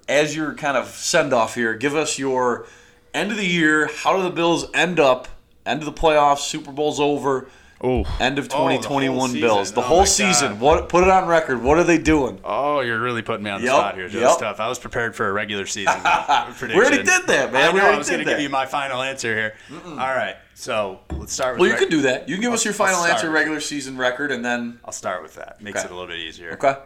as 0.08 0.34
your 0.34 0.54
kind 0.54 0.78
of 0.78 0.88
send 0.88 1.34
off 1.34 1.56
here, 1.56 1.74
give 1.74 1.94
us 1.94 2.18
your 2.18 2.66
end 3.14 3.32
of 3.32 3.38
the 3.38 3.46
year. 3.46 3.88
How 3.94 4.16
do 4.16 4.24
the 4.24 4.30
Bills 4.30 4.68
end 4.74 5.02
up? 5.02 5.28
End 5.66 5.82
of 5.82 5.86
the 5.86 5.92
playoffs. 5.92 6.40
Super 6.40 6.72
Bowl's 6.72 7.02
over. 7.02 7.50
Oh, 7.80 8.04
End 8.20 8.40
of 8.40 8.46
Oh, 8.46 8.48
the 8.48 8.56
whole 8.56 8.68
2021 8.70 9.30
season. 9.30 9.42
Bills. 9.42 9.72
The 9.72 9.82
Oh 9.82 9.84
whole 9.84 10.06
season. 10.08 10.54
God. 10.54 10.60
What? 10.62 10.90
Put 10.90 11.04
it 11.04 11.10
on 11.12 11.28
record. 11.28 11.62
What 11.62 11.78
are 11.78 11.84
they 11.84 12.00
doing? 12.00 12.40
Oh, 12.44 12.80
you're 12.80 13.00
really 13.00 13.22
putting 13.22 13.44
me 13.44 13.52
on 13.52 13.62
the 13.62 13.68
Yep, 13.68 13.76
spot 13.76 13.96
here. 13.96 14.10
Joe. 14.10 14.20
yep. 14.20 14.30
It's 14.30 14.38
tough. 14.38 14.60
I 14.60 14.68
was 14.68 14.80
prepared 14.80 15.16
for 15.16 15.30
a 15.30 15.32
regular 15.32 15.66
season 15.68 15.94
prediction. 16.02 16.70
We 16.70 16.76
already 16.76 16.98
did 17.04 17.28
that, 17.28 17.54
man. 17.54 17.70
I 17.70 17.74
We 17.74 17.78
know. 17.78 17.84
already 17.84 17.96
I 17.96 17.98
was 18.00 18.10
going 18.10 18.24
to 18.24 18.26
give 18.26 18.40
you 18.40 18.50
my 18.50 18.66
final 18.66 19.02
answer 19.04 19.36
here. 19.36 19.56
All 19.86 19.96
right. 19.96 20.36
So 20.56 21.02
let's 21.18 21.34
start 21.34 21.54
with. 21.54 21.60
Well, 21.60 21.68
you 21.68 21.74
reg- 21.76 21.82
can 21.84 21.90
do 21.90 22.02
that. 22.04 22.28
You 22.28 22.36
can 22.36 22.42
give 22.42 22.54
us 22.54 22.66
your 22.66 22.74
final 22.74 23.04
answer, 23.06 23.30
regular 23.30 23.60
season 23.60 23.96
record, 23.96 24.32
and 24.32 24.44
then 24.44 24.80
I'll 24.84 24.92
start 24.92 25.22
with 25.22 25.36
that. 25.36 25.62
Makes 25.62 25.80
Okay. 25.80 25.86
it 25.88 25.92
a 25.92 25.94
little 25.94 26.08
bit 26.10 26.20
easier. 26.20 26.54
okay. 26.54 26.78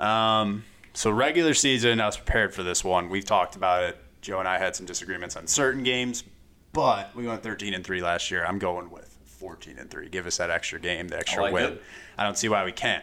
Um, 0.00 0.64
so 0.94 1.10
regular 1.12 1.54
season, 1.54 2.00
I 2.00 2.06
was 2.06 2.16
prepared 2.16 2.52
for 2.54 2.64
this 2.64 2.82
one. 2.82 3.08
We've 3.08 3.24
talked 3.24 3.54
about 3.54 3.84
it. 3.84 3.96
Joe 4.20 4.40
and 4.40 4.48
I 4.48 4.58
had 4.58 4.74
some 4.74 4.84
disagreements 4.84 5.36
on 5.36 5.46
certain 5.46 5.82
games, 5.84 6.24
but 6.72 7.14
we 7.14 7.26
went 7.26 7.42
13 7.42 7.72
and 7.74 7.84
three 7.84 8.02
last 8.02 8.30
year. 8.30 8.44
I'm 8.44 8.58
going 8.58 8.90
with 8.90 9.09
14 9.40 9.78
and 9.78 9.90
three. 9.90 10.08
Give 10.10 10.26
us 10.26 10.36
that 10.36 10.50
extra 10.50 10.78
game, 10.78 11.08
the 11.08 11.18
extra 11.18 11.42
like 11.42 11.52
win. 11.54 11.72
it. 11.72 11.82
I 12.18 12.24
don't 12.24 12.36
see 12.36 12.48
why 12.48 12.64
we 12.64 12.72
can't. 12.72 13.02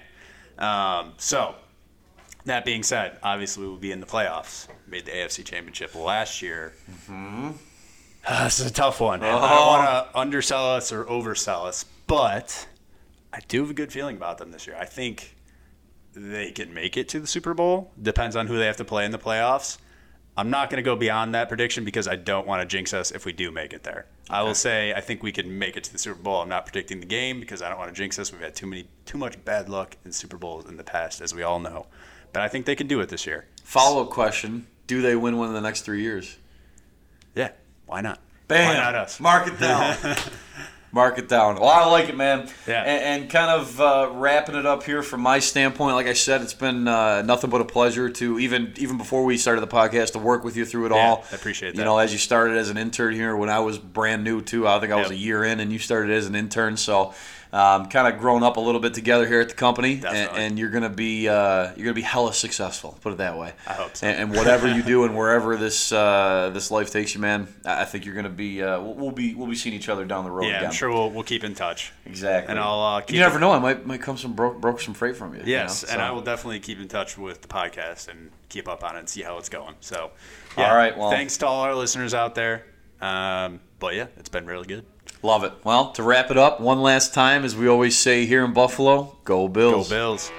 Um, 0.59 1.13
so 1.17 1.55
that 2.45 2.63
being 2.63 2.83
said, 2.83 3.17
obviously 3.23 3.67
we'll 3.67 3.77
be 3.77 3.91
in 3.91 3.99
the 3.99 4.05
playoffs. 4.05 4.67
Made 4.87 5.05
the 5.05 5.11
AFC 5.11 5.43
Championship 5.43 5.95
last 5.95 6.43
year. 6.43 6.73
Mm-hmm. 6.89 7.51
this 8.43 8.59
is 8.59 8.69
a 8.69 8.73
tough 8.73 9.01
one. 9.01 9.23
I 9.23 9.31
don't 9.31 9.67
want 9.67 10.11
to 10.11 10.19
undersell 10.19 10.75
us 10.75 10.91
or 10.91 11.05
oversell 11.05 11.65
us, 11.65 11.85
but 12.05 12.67
I 13.33 13.39
do 13.47 13.61
have 13.61 13.71
a 13.71 13.73
good 13.73 13.91
feeling 13.91 14.15
about 14.15 14.37
them 14.37 14.51
this 14.51 14.67
year. 14.67 14.77
I 14.79 14.85
think 14.85 15.35
they 16.13 16.51
can 16.51 16.71
make 16.71 16.97
it 16.97 17.09
to 17.09 17.19
the 17.19 17.27
Super 17.27 17.55
Bowl. 17.55 17.91
Depends 17.99 18.35
on 18.35 18.45
who 18.45 18.57
they 18.57 18.67
have 18.67 18.77
to 18.77 18.85
play 18.85 19.05
in 19.05 19.11
the 19.11 19.17
playoffs. 19.17 19.79
I'm 20.37 20.51
not 20.51 20.69
going 20.69 20.77
to 20.77 20.83
go 20.83 20.95
beyond 20.95 21.33
that 21.33 21.49
prediction 21.49 21.83
because 21.83 22.07
I 22.07 22.15
don't 22.15 22.45
want 22.45 22.61
to 22.61 22.67
jinx 22.67 22.93
us 22.93 23.09
if 23.09 23.25
we 23.25 23.33
do 23.33 23.49
make 23.49 23.73
it 23.73 23.81
there. 23.81 24.05
I 24.29 24.43
will 24.43 24.53
say 24.53 24.93
I 24.93 25.01
think 25.01 25.23
we 25.23 25.31
can 25.31 25.57
make 25.57 25.75
it 25.75 25.83
to 25.85 25.91
the 25.91 25.97
Super 25.97 26.21
Bowl. 26.21 26.43
I'm 26.43 26.49
not 26.49 26.67
predicting 26.67 26.99
the 26.99 27.07
game 27.07 27.39
because 27.39 27.63
I 27.63 27.69
don't 27.69 27.79
want 27.79 27.89
to 27.89 27.95
jinx 27.95 28.19
us. 28.19 28.31
We've 28.31 28.39
had 28.39 28.55
too 28.55 28.67
many 28.67 28.87
too 29.05 29.17
much 29.17 29.43
bad 29.43 29.67
luck 29.67 29.97
in 30.05 30.11
Super 30.11 30.37
Bowls 30.37 30.69
in 30.69 30.77
the 30.77 30.83
past, 30.83 31.21
as 31.21 31.33
we 31.33 31.41
all 31.41 31.59
know. 31.59 31.87
But 32.33 32.43
I 32.43 32.49
think 32.49 32.67
they 32.67 32.75
can 32.75 32.85
do 32.85 32.99
it 32.99 33.09
this 33.09 33.25
year. 33.25 33.47
Follow 33.63 34.03
up 34.03 34.11
question: 34.11 34.67
Do 34.85 35.01
they 35.01 35.15
win 35.15 35.37
one 35.37 35.47
in 35.47 35.55
the 35.55 35.61
next 35.61 35.81
three 35.81 36.03
years? 36.03 36.37
Yeah, 37.33 37.49
why 37.87 38.01
not? 38.01 38.19
Bam. 38.47 38.75
Why 38.75 38.77
not 38.77 38.93
us? 38.93 39.19
Mark 39.19 39.47
it 39.47 39.59
down. 39.59 39.97
Mark 40.97 41.19
it 41.19 41.29
down. 41.29 41.55
Well, 41.55 41.69
I 41.69 41.85
like 41.85 42.09
it, 42.09 42.17
man. 42.17 42.49
Yeah. 42.67 42.81
And, 42.81 43.21
and 43.23 43.29
kind 43.29 43.51
of 43.51 43.79
uh, 43.79 44.09
wrapping 44.13 44.55
it 44.55 44.65
up 44.65 44.81
here 44.81 45.03
from 45.03 45.21
my 45.21 45.37
standpoint, 45.37 45.93
like 45.95 46.07
I 46.07 46.13
said, 46.13 46.41
it's 46.41 46.55
been 46.55 46.87
uh, 46.87 47.21
nothing 47.21 47.51
but 47.51 47.61
a 47.61 47.65
pleasure 47.65 48.09
to 48.09 48.39
even 48.39 48.73
even 48.77 48.97
before 48.97 49.23
we 49.23 49.37
started 49.37 49.61
the 49.61 49.67
podcast 49.67 50.13
to 50.13 50.19
work 50.19 50.43
with 50.43 50.57
you 50.57 50.65
through 50.65 50.87
it 50.87 50.91
Yeah, 50.91 50.97
all. 51.09 51.23
I 51.31 51.35
appreciate 51.35 51.75
that. 51.75 51.77
You 51.77 51.85
know, 51.85 51.99
as 51.99 52.11
you 52.11 52.17
started 52.17 52.57
as 52.57 52.69
an 52.71 52.77
intern 52.77 53.13
here, 53.13 53.35
when 53.37 53.49
I 53.49 53.59
was 53.59 53.77
brand 53.77 54.23
new 54.23 54.41
too, 54.41 54.67
I 54.67 54.79
think 54.79 54.91
I 54.91 54.95
was 54.95 55.11
Yep. 55.11 55.11
a 55.11 55.21
year 55.21 55.43
in, 55.43 55.59
and 55.59 55.71
you 55.71 55.77
started 55.77 56.11
as 56.11 56.25
an 56.25 56.33
intern. 56.35 56.77
So, 56.77 57.13
um, 57.53 57.87
kind 57.87 58.13
of 58.13 58.19
grown 58.19 58.43
up 58.43 58.57
a 58.57 58.59
little 58.59 58.81
bit 58.81 58.93
together 58.93 59.25
here 59.27 59.39
at 59.41 59.49
the 59.49 59.55
company, 59.55 60.01
and, 60.05 60.29
and 60.37 60.59
you're 60.59 60.69
gonna 60.69 60.89
be 60.89 61.27
uh, 61.29 61.73
you're 61.75 61.85
gonna 61.85 61.93
be 61.93 62.01
hella 62.01 62.33
successful. 62.33 62.97
Put 63.01 63.13
it 63.13 63.17
that 63.19 63.37
way. 63.37 63.53
I 63.65 63.73
hope 63.73 63.95
so. 63.95 64.07
And, 64.07 64.19
and 64.19 64.35
whatever 64.37 64.67
you 64.67 64.83
do, 64.83 65.03
and 65.05 65.15
wherever 65.15 65.55
this 65.57 65.91
uh, 65.91 66.51
this 66.53 66.71
life 66.71 66.91
takes 66.91 67.15
you, 67.15 67.21
man, 67.21 67.47
I 67.65 67.85
think 67.85 68.05
you're 68.05 68.15
gonna 68.15 68.29
be. 68.29 68.61
Uh, 68.61 68.79
we'll, 68.81 69.11
be 69.11 69.33
we'll 69.33 69.47
be 69.47 69.55
seeing 69.55 69.75
each 69.75 69.89
other 69.89 70.05
down 70.05 70.23
the 70.25 70.31
road 70.31 70.47
Yeah, 70.47 70.57
again. 70.57 70.65
I'm 70.65 70.71
sure 70.73 70.91
we'll, 70.91 71.09
we'll 71.09 71.23
keep 71.23 71.43
in 71.43 71.55
touch. 71.55 71.93
Exactly. 72.05 72.51
And 72.51 72.59
I'll 72.59 72.81
uh, 72.81 73.01
keep 73.01 73.15
you 73.15 73.19
never 73.21 73.39
know. 73.39 73.51
I 73.51 73.59
might 73.59 73.85
might 73.85 74.01
come 74.01 74.17
some 74.17 74.33
broke 74.33 74.59
broke 74.61 74.81
some 74.81 74.93
freight 74.93 75.15
from 75.15 75.33
you. 75.33 75.39
you 75.41 75.45
Yes, 75.51 75.83
know, 75.83 75.91
and 75.93 75.99
so. 75.99 76.03
I 76.05 76.11
will 76.11 76.21
definitely 76.21 76.59
keep 76.59 76.79
in 76.79 76.87
touch 76.87 77.17
with 77.17 77.41
the 77.41 77.47
podcast 77.47 78.07
and 78.09 78.31
keep 78.49 78.67
up 78.67 78.83
on 78.83 78.95
it 78.95 78.99
and 78.99 79.09
see 79.09 79.21
how 79.21 79.37
it's 79.37 79.49
going. 79.49 79.75
So, 79.81 80.11
All 80.57 80.75
right, 80.75 80.97
well- 80.97 81.11
thanks 81.11 81.37
to 81.37 81.47
all 81.47 81.61
our 81.61 81.75
listeners 81.75 82.13
out 82.13 82.35
there. 82.35 82.65
Um, 83.01 83.59
but 83.79 83.93
yeah, 83.95 84.07
it's 84.17 84.29
been 84.29 84.45
really 84.47 84.65
good. 84.65 84.85
Love 85.23 85.43
it. 85.43 85.53
Well, 85.63 85.91
to 85.93 86.03
wrap 86.03 86.31
it 86.31 86.37
up, 86.37 86.59
one 86.59 86.81
last 86.81 87.13
time, 87.13 87.43
as 87.43 87.55
we 87.55 87.67
always 87.67 87.97
say 87.97 88.25
here 88.25 88.43
in 88.45 88.53
Buffalo, 88.53 89.17
go 89.23 89.47
Bills. 89.47 89.89
Go 89.89 89.95
Bills. 89.95 90.31